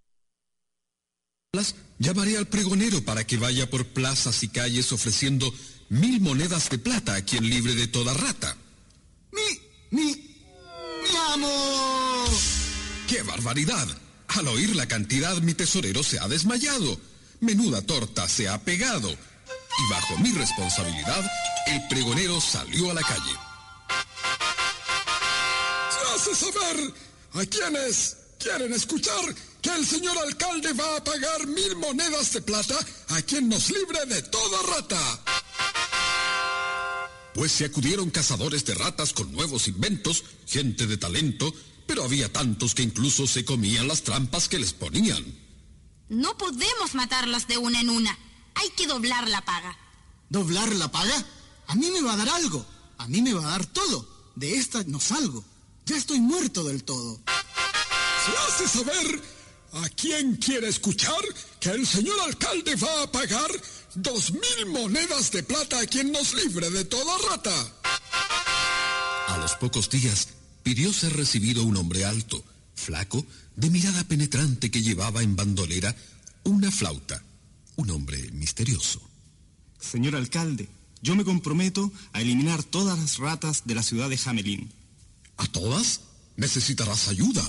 Llamaré 1.98 2.38
al 2.38 2.46
pregonero 2.46 3.04
para 3.04 3.26
que 3.26 3.36
vaya 3.36 3.68
por 3.68 3.86
plazas 3.86 4.42
y 4.42 4.48
calles 4.48 4.92
ofreciendo 4.92 5.52
mil 5.90 6.20
monedas 6.20 6.70
de 6.70 6.78
plata 6.78 7.14
a 7.14 7.24
quien 7.24 7.48
libre 7.48 7.74
de 7.74 7.88
toda 7.88 8.14
rata. 8.14 8.56
¡Mi, 9.32 9.59
mi, 9.90 10.04
mi 10.04 11.16
amo! 11.32 12.24
¡Qué 13.08 13.22
barbaridad! 13.22 13.88
Al 14.28 14.48
oír 14.48 14.76
la 14.76 14.86
cantidad 14.86 15.36
mi 15.38 15.54
tesorero 15.54 16.02
se 16.02 16.18
ha 16.20 16.28
desmayado. 16.28 16.98
Menuda 17.40 17.82
torta 17.82 18.28
se 18.28 18.48
ha 18.48 18.58
pegado. 18.58 19.10
Y 19.10 19.90
bajo 19.90 20.18
mi 20.18 20.32
responsabilidad, 20.32 21.24
el 21.66 21.88
pregonero 21.88 22.40
salió 22.40 22.90
a 22.90 22.94
la 22.94 23.02
calle. 23.02 23.32
Se 25.90 26.14
hace 26.14 26.34
saber 26.34 26.94
a 27.34 27.46
quienes 27.46 28.16
quieren 28.38 28.72
escuchar 28.72 29.34
que 29.60 29.70
el 29.70 29.86
señor 29.86 30.16
alcalde 30.18 30.72
va 30.72 30.96
a 30.96 31.04
pagar 31.04 31.46
mil 31.46 31.76
monedas 31.76 32.32
de 32.32 32.42
plata 32.42 32.78
a 33.08 33.22
quien 33.22 33.48
nos 33.48 33.70
libre 33.70 34.06
de 34.06 34.22
toda 34.22 34.62
rata. 34.76 35.20
Pues 37.34 37.52
se 37.52 37.64
acudieron 37.64 38.10
cazadores 38.10 38.64
de 38.64 38.74
ratas 38.74 39.12
con 39.12 39.32
nuevos 39.32 39.68
inventos, 39.68 40.24
gente 40.46 40.86
de 40.86 40.96
talento, 40.96 41.52
pero 41.86 42.04
había 42.04 42.32
tantos 42.32 42.74
que 42.74 42.82
incluso 42.82 43.26
se 43.26 43.44
comían 43.44 43.88
las 43.88 44.02
trampas 44.02 44.48
que 44.48 44.58
les 44.58 44.72
ponían. 44.72 45.24
No 46.08 46.36
podemos 46.36 46.94
matarlas 46.94 47.46
de 47.46 47.58
una 47.58 47.80
en 47.80 47.90
una. 47.90 48.18
Hay 48.54 48.68
que 48.70 48.86
doblar 48.86 49.28
la 49.28 49.44
paga. 49.44 49.76
¿Doblar 50.28 50.74
la 50.74 50.90
paga? 50.90 51.24
A 51.68 51.74
mí 51.76 51.90
me 51.90 52.02
va 52.02 52.14
a 52.14 52.16
dar 52.16 52.28
algo. 52.30 52.66
A 52.98 53.06
mí 53.06 53.22
me 53.22 53.32
va 53.32 53.44
a 53.44 53.50
dar 53.50 53.66
todo. 53.66 54.08
De 54.34 54.56
esta 54.56 54.82
no 54.84 54.98
salgo. 55.00 55.44
Ya 55.86 55.96
estoy 55.96 56.20
muerto 56.20 56.64
del 56.64 56.84
todo. 56.84 57.20
Se 58.24 58.64
hace 58.64 58.78
saber 58.78 59.22
a 59.72 59.88
quién 59.90 60.36
quiere 60.36 60.68
escuchar 60.68 61.22
que 61.60 61.70
el 61.70 61.86
señor 61.86 62.20
alcalde 62.20 62.74
va 62.76 63.02
a 63.02 63.10
pagar 63.10 63.50
dos 63.94 64.32
mil 64.32 64.66
monedas 64.68 65.30
de 65.32 65.42
plata 65.42 65.80
a 65.80 65.86
quien 65.86 66.12
nos 66.12 66.34
libre 66.34 66.70
de 66.70 66.84
toda 66.84 67.16
rata. 67.30 67.54
A 69.28 69.38
los 69.38 69.54
pocos 69.56 69.90
días 69.90 70.28
pidió 70.62 70.92
ser 70.92 71.16
recibido 71.16 71.64
un 71.64 71.76
hombre 71.76 72.04
alto, 72.04 72.44
flaco, 72.74 73.24
de 73.56 73.70
mirada 73.70 74.04
penetrante 74.04 74.70
que 74.70 74.82
llevaba 74.82 75.22
en 75.22 75.36
bandolera 75.36 75.94
una 76.44 76.70
flauta. 76.70 77.22
Un 77.76 77.90
hombre 77.90 78.30
misterioso. 78.32 79.00
Señor 79.78 80.16
alcalde, 80.16 80.68
yo 81.02 81.14
me 81.14 81.24
comprometo 81.24 81.90
a 82.12 82.20
eliminar 82.20 82.62
todas 82.62 82.98
las 82.98 83.18
ratas 83.18 83.62
de 83.64 83.74
la 83.74 83.82
ciudad 83.82 84.10
de 84.10 84.20
Hamelin. 84.24 84.70
¿A 85.36 85.46
todas? 85.46 86.00
Necesitarás 86.36 87.08
ayuda. 87.08 87.42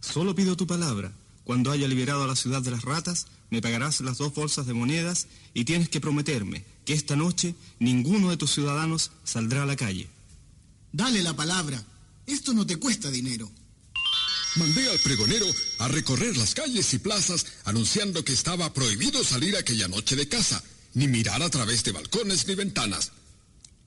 Solo 0.00 0.34
pido 0.34 0.56
tu 0.56 0.66
palabra. 0.66 1.12
Cuando 1.44 1.70
haya 1.72 1.88
liberado 1.88 2.22
a 2.22 2.26
la 2.26 2.36
ciudad 2.36 2.62
de 2.62 2.70
las 2.70 2.82
ratas, 2.82 3.26
me 3.50 3.60
pagarás 3.60 4.00
las 4.00 4.18
dos 4.18 4.32
bolsas 4.32 4.66
de 4.66 4.74
monedas 4.74 5.26
y 5.54 5.64
tienes 5.64 5.88
que 5.88 6.00
prometerme 6.00 6.64
que 6.84 6.94
esta 6.94 7.16
noche 7.16 7.54
ninguno 7.78 8.30
de 8.30 8.36
tus 8.36 8.52
ciudadanos 8.52 9.10
saldrá 9.24 9.64
a 9.64 9.66
la 9.66 9.76
calle. 9.76 10.08
Dale 10.92 11.22
la 11.22 11.34
palabra. 11.34 11.82
Esto 12.26 12.52
no 12.52 12.66
te 12.66 12.76
cuesta 12.76 13.10
dinero. 13.10 13.50
Mandé 14.56 14.88
al 14.90 14.98
pregonero 14.98 15.46
a 15.78 15.88
recorrer 15.88 16.36
las 16.36 16.54
calles 16.54 16.92
y 16.92 16.98
plazas 16.98 17.46
anunciando 17.64 18.24
que 18.24 18.34
estaba 18.34 18.72
prohibido 18.72 19.24
salir 19.24 19.56
aquella 19.56 19.88
noche 19.88 20.14
de 20.14 20.28
casa, 20.28 20.62
ni 20.94 21.08
mirar 21.08 21.42
a 21.42 21.50
través 21.50 21.82
de 21.84 21.92
balcones 21.92 22.46
ni 22.46 22.54
ventanas. 22.54 23.12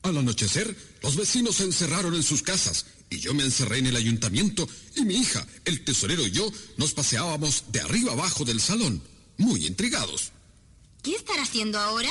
Al 0.02 0.18
anochecer, 0.18 0.76
los 1.02 1.16
vecinos 1.16 1.58
se 1.58 1.64
encerraron 1.64 2.16
en 2.16 2.24
sus 2.24 2.42
casas 2.42 2.86
y 3.10 3.20
yo 3.20 3.34
me 3.34 3.44
encerré 3.44 3.80
en 3.80 3.88
el 3.88 3.96
ayuntamiento 3.96 4.68
y 4.96 5.02
mi 5.04 5.16
hija, 5.16 5.46
el 5.66 5.84
tesorero 5.84 6.26
y 6.26 6.32
yo 6.32 6.52
nos 6.78 6.94
paseábamos 6.94 7.66
de 7.72 7.82
arriba 7.82 8.14
abajo 8.14 8.46
del 8.46 8.60
salón, 8.60 9.02
muy 9.38 9.66
intrigados. 9.66 10.32
¿Qué 11.04 11.16
estará 11.16 11.44
haciendo 11.44 11.80
ahora? 11.80 12.10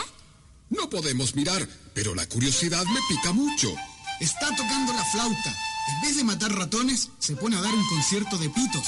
No 0.71 0.89
podemos 0.89 1.35
mirar, 1.35 1.69
pero 1.95 2.15
la 2.15 2.29
curiosidad 2.29 2.85
me 2.87 3.01
pica 3.09 3.33
mucho. 3.33 3.75
Está 4.21 4.49
tocando 4.57 4.93
la 4.93 5.05
flauta. 5.05 5.57
En 5.89 6.03
vez 6.03 6.17
de 6.17 6.25
matar 6.25 6.53
ratones, 6.53 7.11
se 7.19 7.37
pone 7.37 7.57
a 7.57 7.61
dar 7.61 7.75
un 7.75 7.87
concierto 7.89 8.39
de 8.39 8.49
pitos. 8.49 8.87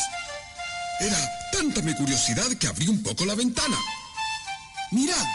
Era 1.00 1.18
tanta 1.52 1.82
mi 1.82 1.94
curiosidad 1.94 2.50
que 2.52 2.66
abrí 2.66 2.88
un 2.88 3.02
poco 3.02 3.24
la 3.24 3.34
ventana. 3.34 3.76
Mirad. 4.92 5.26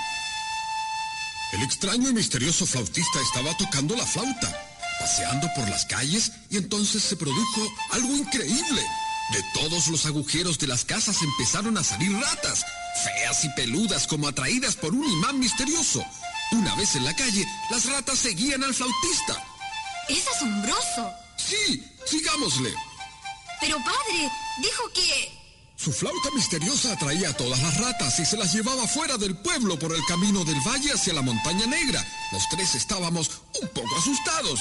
El 1.53 1.61
extraño 1.63 2.09
y 2.09 2.13
misterioso 2.13 2.65
flautista 2.65 3.21
estaba 3.21 3.55
tocando 3.57 3.95
la 3.95 4.05
flauta, 4.05 4.60
paseando 5.01 5.51
por 5.55 5.67
las 5.67 5.85
calles 5.85 6.31
y 6.51 6.57
entonces 6.57 7.01
se 7.01 7.15
produjo 7.15 7.61
algo 7.89 8.15
increíble. 8.15 8.85
De 9.31 9.43
todos 9.53 9.87
los 9.87 10.05
agujeros 10.05 10.59
de 10.59 10.67
las 10.67 10.85
casas 10.85 11.23
empezaron 11.23 11.75
a 11.77 11.83
salir 11.83 12.11
ratas, 12.13 12.63
feas 13.03 13.43
y 13.45 13.49
peludas 13.49 14.05
como 14.05 14.27
atraídas 14.27 14.75
por 14.75 14.93
un 14.93 15.03
imán 15.03 15.39
misterioso. 15.39 16.05
Una 16.51 16.75
vez 16.75 16.95
en 16.95 17.05
la 17.05 17.15
calle, 17.15 17.47
las 17.71 17.85
ratas 17.85 18.19
seguían 18.19 18.63
al 18.63 18.75
flautista. 18.75 19.43
Es 20.07 20.27
asombroso. 20.35 21.11
Sí, 21.35 21.83
sigámosle. 22.05 22.71
Pero 23.59 23.77
padre, 23.77 24.29
dijo 24.61 24.83
que... 24.93 25.40
Su 25.83 25.91
flauta 25.91 26.29
misteriosa 26.35 26.93
atraía 26.93 27.29
a 27.29 27.33
todas 27.33 27.59
las 27.59 27.75
ratas 27.77 28.19
y 28.19 28.25
se 28.25 28.37
las 28.37 28.53
llevaba 28.53 28.87
fuera 28.87 29.17
del 29.17 29.35
pueblo 29.35 29.79
por 29.79 29.95
el 29.95 30.05
camino 30.05 30.45
del 30.45 30.59
valle 30.59 30.91
hacia 30.93 31.11
la 31.11 31.23
montaña 31.23 31.65
negra. 31.65 32.05
Los 32.31 32.47
tres 32.49 32.75
estábamos 32.75 33.31
un 33.59 33.67
poco 33.69 33.97
asustados. 33.97 34.59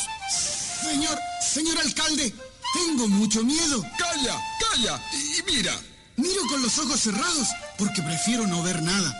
Señor, 0.82 1.18
señor 1.42 1.78
alcalde, 1.78 2.32
tengo 2.72 3.06
mucho 3.06 3.42
miedo. 3.42 3.84
Calla, 3.98 4.42
calla 4.60 5.02
y 5.12 5.42
mira. 5.52 5.78
Miro 6.16 6.40
con 6.48 6.62
los 6.62 6.78
ojos 6.78 6.98
cerrados 6.98 7.48
porque 7.76 8.00
prefiero 8.00 8.46
no 8.46 8.62
ver 8.62 8.80
nada. 8.80 9.14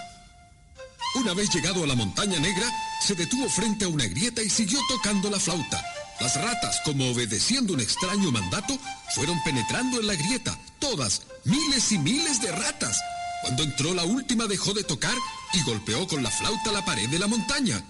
Una 1.17 1.35
vez 1.35 1.51
llegado 1.51 1.85
a 1.85 1.87
la 1.87 1.97
montaña 1.97 2.39
negra, 2.39 2.67
se 3.07 3.15
detuvo 3.15 3.47
frente 3.51 3.85
a 3.85 3.89
una 3.89 4.07
grieta 4.07 4.43
y 4.43 4.49
siguió 4.49 4.81
tocando 4.89 5.29
la 5.29 5.39
flauta. 5.39 5.85
Las 6.19 6.37
ratas, 6.37 6.81
como 6.83 7.11
obedeciendo 7.11 7.75
un 7.75 7.81
extraño 7.81 8.31
mandato, 8.31 8.79
fueron 9.15 9.43
penetrando 9.43 10.01
en 10.01 10.07
la 10.07 10.15
grieta, 10.15 10.59
todas, 10.79 11.23
miles 11.45 11.93
y 11.93 11.99
miles 11.99 12.41
de 12.41 12.53
ratas. 12.53 12.99
Cuando 13.43 13.63
entró 13.63 13.95
la 13.95 14.05
última 14.05 14.47
dejó 14.47 14.75
de 14.75 14.85
tocar 14.85 15.17
y 15.55 15.63
golpeó 15.63 16.07
con 16.07 16.23
la 16.23 16.31
flauta 16.31 16.73
la 16.73 16.85
pared 16.85 17.09
de 17.09 17.19
la 17.19 17.27
montaña. 17.27 17.85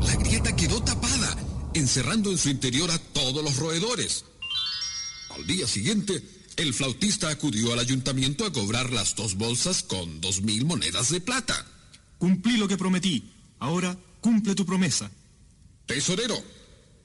La 0.00 0.14
grieta 0.16 0.54
quedó 0.54 0.82
tapada, 0.82 1.36
encerrando 1.74 2.30
en 2.30 2.38
su 2.38 2.48
interior 2.48 2.90
a 2.90 2.98
todos 2.98 3.42
los 3.42 3.56
roedores. 3.56 4.24
Al 5.30 5.46
día 5.46 5.66
siguiente, 5.66 6.22
el 6.56 6.74
flautista 6.74 7.28
acudió 7.28 7.72
al 7.72 7.78
ayuntamiento 7.78 8.44
a 8.44 8.52
cobrar 8.52 8.92
las 8.92 9.14
dos 9.14 9.36
bolsas 9.36 9.84
con 9.84 10.20
dos 10.20 10.42
mil 10.42 10.64
monedas 10.64 11.10
de 11.10 11.20
plata. 11.20 11.66
Cumplí 12.18 12.56
lo 12.56 12.66
que 12.66 12.76
prometí. 12.76 13.30
Ahora 13.60 13.96
cumple 14.20 14.54
tu 14.54 14.66
promesa. 14.66 15.10
Tesorero. 15.86 16.36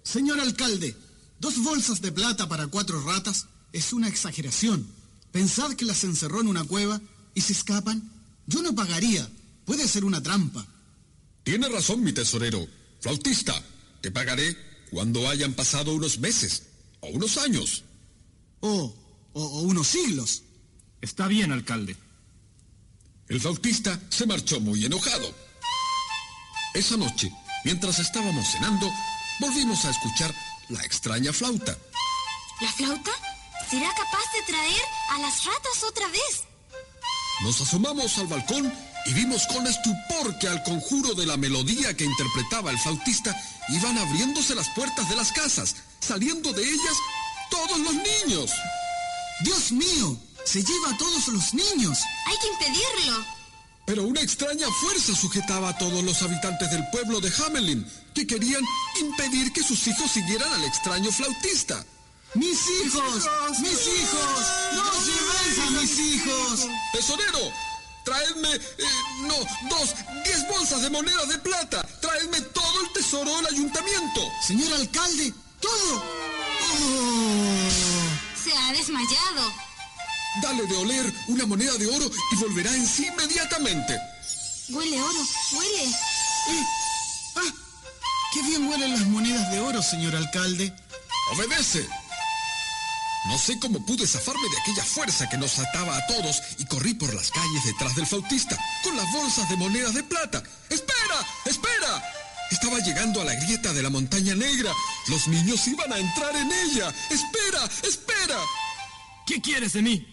Señor 0.03 0.39
alcalde, 0.39 0.95
dos 1.39 1.61
bolsas 1.63 2.01
de 2.01 2.11
plata 2.11 2.49
para 2.49 2.67
cuatro 2.67 3.01
ratas 3.01 3.47
es 3.71 3.93
una 3.93 4.07
exageración. 4.07 4.87
Pensad 5.33 5.73
que 5.73 5.83
las 5.83 6.03
encerró 6.03 6.41
en 6.41 6.47
una 6.47 6.63
cueva 6.63 7.01
y 7.33 7.41
se 7.41 7.53
escapan. 7.53 8.07
Yo 8.45 8.61
no 8.61 8.75
pagaría. 8.75 9.27
Puede 9.65 9.87
ser 9.87 10.05
una 10.05 10.21
trampa. 10.21 10.63
Tiene 11.43 11.67
razón, 11.69 12.03
mi 12.03 12.13
tesorero. 12.13 12.67
Flautista, 13.01 13.53
te 13.99 14.11
pagaré 14.11 14.55
cuando 14.91 15.27
hayan 15.27 15.53
pasado 15.53 15.95
unos 15.95 16.19
meses 16.19 16.63
o 16.99 17.07
unos 17.07 17.37
años. 17.39 17.83
O, 18.59 18.95
o, 19.33 19.43
o 19.43 19.61
unos 19.61 19.87
siglos. 19.87 20.43
Está 21.01 21.27
bien, 21.27 21.51
alcalde. 21.51 21.97
El 23.27 23.41
flautista 23.41 23.99
se 24.09 24.27
marchó 24.27 24.59
muy 24.59 24.85
enojado. 24.85 25.33
Esa 26.75 26.95
noche, 26.95 27.31
mientras 27.65 27.97
estábamos 27.97 28.47
cenando, 28.51 28.87
volvimos 29.39 29.83
a 29.85 29.89
escuchar 29.89 30.33
la 30.69 30.83
extraña 30.83 31.33
flauta. 31.33 31.75
¿La 32.61 32.71
flauta? 32.71 33.11
¿Será 33.73 33.89
capaz 33.89 34.31
de 34.35 34.43
traer 34.43 34.81
a 35.09 35.17
las 35.17 35.45
ratas 35.45 35.83
otra 35.83 36.07
vez? 36.09 36.43
Nos 37.41 37.59
asomamos 37.59 38.15
al 38.19 38.27
balcón 38.27 38.71
y 39.07 39.13
vimos 39.13 39.47
con 39.47 39.65
estupor 39.65 40.37
que 40.37 40.47
al 40.47 40.61
conjuro 40.61 41.15
de 41.15 41.25
la 41.25 41.37
melodía 41.37 41.97
que 41.97 42.03
interpretaba 42.03 42.69
el 42.69 42.77
flautista 42.77 43.35
iban 43.69 43.97
abriéndose 43.97 44.53
las 44.53 44.69
puertas 44.75 45.09
de 45.09 45.15
las 45.15 45.31
casas, 45.31 45.75
saliendo 45.99 46.53
de 46.53 46.61
ellas 46.61 46.97
todos 47.49 47.79
los 47.79 47.95
niños. 47.95 48.51
¡Dios 49.43 49.71
mío! 49.71 50.19
¡Se 50.45 50.63
lleva 50.63 50.91
a 50.91 50.97
todos 50.99 51.27
los 51.29 51.55
niños! 51.55 51.97
Hay 52.27 52.37
que 52.37 52.47
impedirlo. 52.49 53.25
Pero 53.87 54.03
una 54.03 54.21
extraña 54.21 54.67
fuerza 54.81 55.15
sujetaba 55.15 55.69
a 55.69 55.77
todos 55.79 56.03
los 56.03 56.21
habitantes 56.21 56.69
del 56.69 56.87
pueblo 56.91 57.19
de 57.19 57.33
Hamelin, 57.41 57.91
que 58.13 58.27
querían 58.27 58.63
impedir 59.01 59.51
que 59.51 59.63
sus 59.63 59.87
hijos 59.87 60.11
siguieran 60.11 60.53
al 60.53 60.63
extraño 60.63 61.11
flautista. 61.11 61.83
¡Mis 62.35 62.59
hijos! 62.67 63.29
¡Mis 63.59 63.87
hijos! 63.87 64.47
¡No 64.73 64.91
os 64.91 65.05
llevéis 65.05 65.59
a 65.59 65.69
mis 65.71 65.99
hijos! 65.99 66.67
¡Tesorero! 66.91 67.51
Traedme, 68.03 68.49
eh, 68.49 68.61
no, 69.21 69.35
dos, 69.69 69.93
diez 70.25 70.47
bolsas 70.49 70.81
de 70.81 70.89
monedas 70.89 71.27
de 71.29 71.37
plata. 71.37 71.87
Traedme 72.01 72.41
todo 72.41 72.81
el 72.81 72.91
tesoro 72.91 73.35
del 73.37 73.45
ayuntamiento. 73.45 74.21
Señor 74.45 74.73
alcalde, 74.73 75.33
todo. 75.61 76.03
Se 78.43 78.51
ha 78.51 78.73
desmayado. 78.73 79.53
Dale 80.41 80.65
de 80.65 80.75
oler 80.75 81.13
una 81.27 81.45
moneda 81.45 81.73
de 81.77 81.87
oro 81.87 82.09
y 82.31 82.35
volverá 82.37 82.73
en 82.75 82.85
sí 82.85 83.05
inmediatamente. 83.05 83.95
Huele 84.69 85.01
oro, 85.01 85.27
huele. 85.53 85.83
Eh, 85.83 86.65
¡Ah! 87.35 87.53
¡Qué 88.33 88.41
bien 88.41 88.67
huelen 88.67 88.91
las 88.91 89.05
monedas 89.07 89.51
de 89.51 89.59
oro, 89.59 89.81
señor 89.83 90.15
alcalde! 90.15 90.73
Obedece. 91.31 91.87
No 93.25 93.37
sé 93.37 93.57
cómo 93.59 93.85
pude 93.85 94.05
zafarme 94.05 94.49
de 94.49 94.59
aquella 94.59 94.83
fuerza 94.83 95.29
que 95.29 95.37
nos 95.37 95.57
ataba 95.57 95.95
a 95.97 96.07
todos 96.07 96.41
y 96.57 96.65
corrí 96.65 96.93
por 96.93 97.13
las 97.13 97.31
calles 97.31 97.63
detrás 97.65 97.95
del 97.95 98.05
flautista 98.05 98.57
con 98.83 98.97
las 98.97 99.11
bolsas 99.13 99.47
de 99.49 99.55
monedas 99.55 99.93
de 99.93 100.03
plata. 100.03 100.43
¡Espera! 100.69 101.25
¡Espera! 101.45 102.03
Estaba 102.51 102.79
llegando 102.79 103.21
a 103.21 103.25
la 103.25 103.35
grieta 103.35 103.73
de 103.73 103.81
la 103.81 103.89
montaña 103.89 104.35
negra. 104.35 104.71
Los 105.07 105.27
niños 105.27 105.65
iban 105.67 105.91
a 105.91 105.99
entrar 105.99 106.35
en 106.35 106.51
ella. 106.51 106.93
¡Espera! 107.09 107.69
¡Espera! 107.83 108.39
¿Qué 109.25 109.41
quieres 109.41 109.73
de 109.73 109.81
mí? 109.81 110.05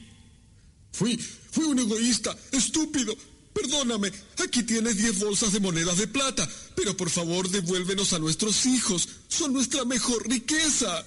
Fui, 0.93 1.17
fui 1.17 1.65
un 1.65 1.81
egoísta, 1.81 2.37
estúpido. 2.53 3.17
Perdóname, 3.53 4.13
aquí 4.43 4.63
tienes 4.63 4.97
diez 4.97 5.19
bolsas 5.19 5.53
de 5.53 5.61
monedas 5.61 5.99
de 5.99 6.07
plata, 6.07 6.49
pero 6.77 6.97
por 6.97 7.11
favor 7.11 7.49
devuélvenos 7.51 8.13
a 8.13 8.21
nuestros 8.21 8.65
hijos. 8.67 9.09
Son 9.29 9.53
nuestra 9.53 9.85
mejor 9.85 10.29
riqueza. 10.29 11.05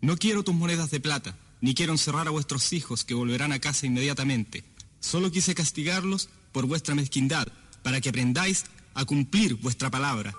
No 0.00 0.16
quiero 0.16 0.42
tus 0.42 0.54
monedas 0.54 0.90
de 0.90 1.00
plata, 1.00 1.36
ni 1.60 1.74
quiero 1.74 1.92
encerrar 1.92 2.26
a 2.26 2.30
vuestros 2.30 2.72
hijos 2.72 3.04
que 3.04 3.14
volverán 3.14 3.52
a 3.52 3.60
casa 3.60 3.86
inmediatamente. 3.86 4.64
Solo 4.98 5.30
quise 5.30 5.54
castigarlos 5.54 6.30
por 6.52 6.66
vuestra 6.66 6.94
mezquindad, 6.94 7.48
para 7.82 8.00
que 8.00 8.08
aprendáis 8.08 8.64
a 8.94 9.04
cumplir 9.04 9.54
vuestra 9.56 9.90
palabra. 9.90 10.34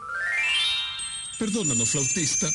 Perdónanos, 1.37 1.89
flautista. 1.89 2.49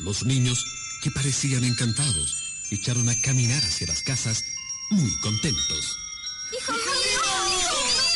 Los 0.00 0.24
niños, 0.24 0.64
que 1.02 1.10
parecían 1.10 1.64
encantados, 1.64 2.66
echaron 2.70 3.08
a 3.08 3.20
caminar 3.20 3.62
hacia 3.62 3.86
las 3.86 4.02
casas 4.02 4.44
muy 4.90 5.10
contentos. 5.20 5.98
¡Hijo 6.52 6.72
mío! 6.72 6.80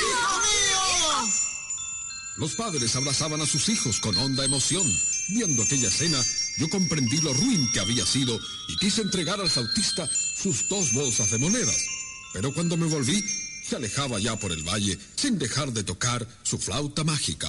¡Hijo 0.00 0.38
mío! 0.38 1.32
Los 2.36 2.54
padres 2.54 2.96
abrazaban 2.96 3.40
a 3.40 3.46
sus 3.46 3.68
hijos 3.68 4.00
con 4.00 4.16
honda 4.16 4.44
emoción. 4.44 4.86
Viendo 5.28 5.62
aquella 5.62 5.88
escena, 5.88 6.22
yo 6.56 6.68
comprendí 6.68 7.18
lo 7.18 7.32
ruin 7.32 7.70
que 7.72 7.80
había 7.80 8.06
sido 8.06 8.38
y 8.68 8.76
quise 8.76 9.02
entregar 9.02 9.40
al 9.40 9.50
flautista 9.50 10.08
sus 10.08 10.68
dos 10.68 10.92
bolsas 10.92 11.30
de 11.30 11.38
monedas. 11.38 11.84
Pero 12.32 12.52
cuando 12.52 12.76
me 12.76 12.86
volví, 12.86 13.22
se 13.64 13.76
alejaba 13.76 14.18
ya 14.20 14.36
por 14.36 14.52
el 14.52 14.62
valle 14.62 14.98
sin 15.16 15.38
dejar 15.38 15.72
de 15.72 15.84
tocar 15.84 16.26
su 16.42 16.58
flauta 16.58 17.02
mágica. 17.04 17.48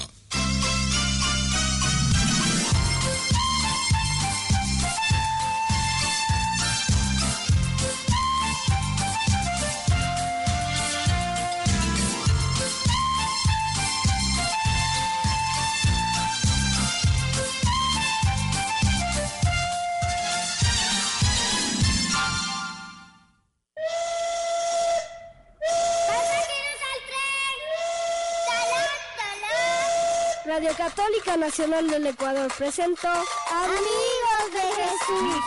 Nacional 31.45 31.87
del 31.87 32.07
Ecuador 32.07 32.51
presentó 32.57 33.07
Amigos 33.07 34.51
de 34.51 34.61
Jesús, 34.81 35.43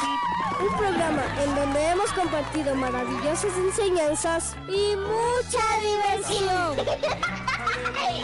un 0.60 0.78
programa 0.78 1.24
en 1.42 1.56
donde 1.56 1.86
hemos 1.86 2.12
compartido 2.12 2.72
maravillosas 2.76 3.50
enseñanzas 3.56 4.54
y 4.68 4.94
mucha 4.94 5.58
diversión. 5.82 6.86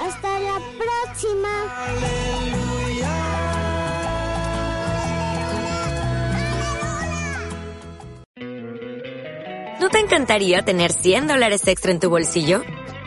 Hasta 0.07 0.39
la 0.39 0.61
próxima. 0.79 1.49
¿No 9.81 9.89
te 9.89 9.99
encantaría 9.99 10.65
tener 10.65 10.93
100 10.93 11.27
dólares 11.27 11.67
extra 11.67 11.91
en 11.91 11.99
tu 11.99 12.09
bolsillo? 12.09 12.63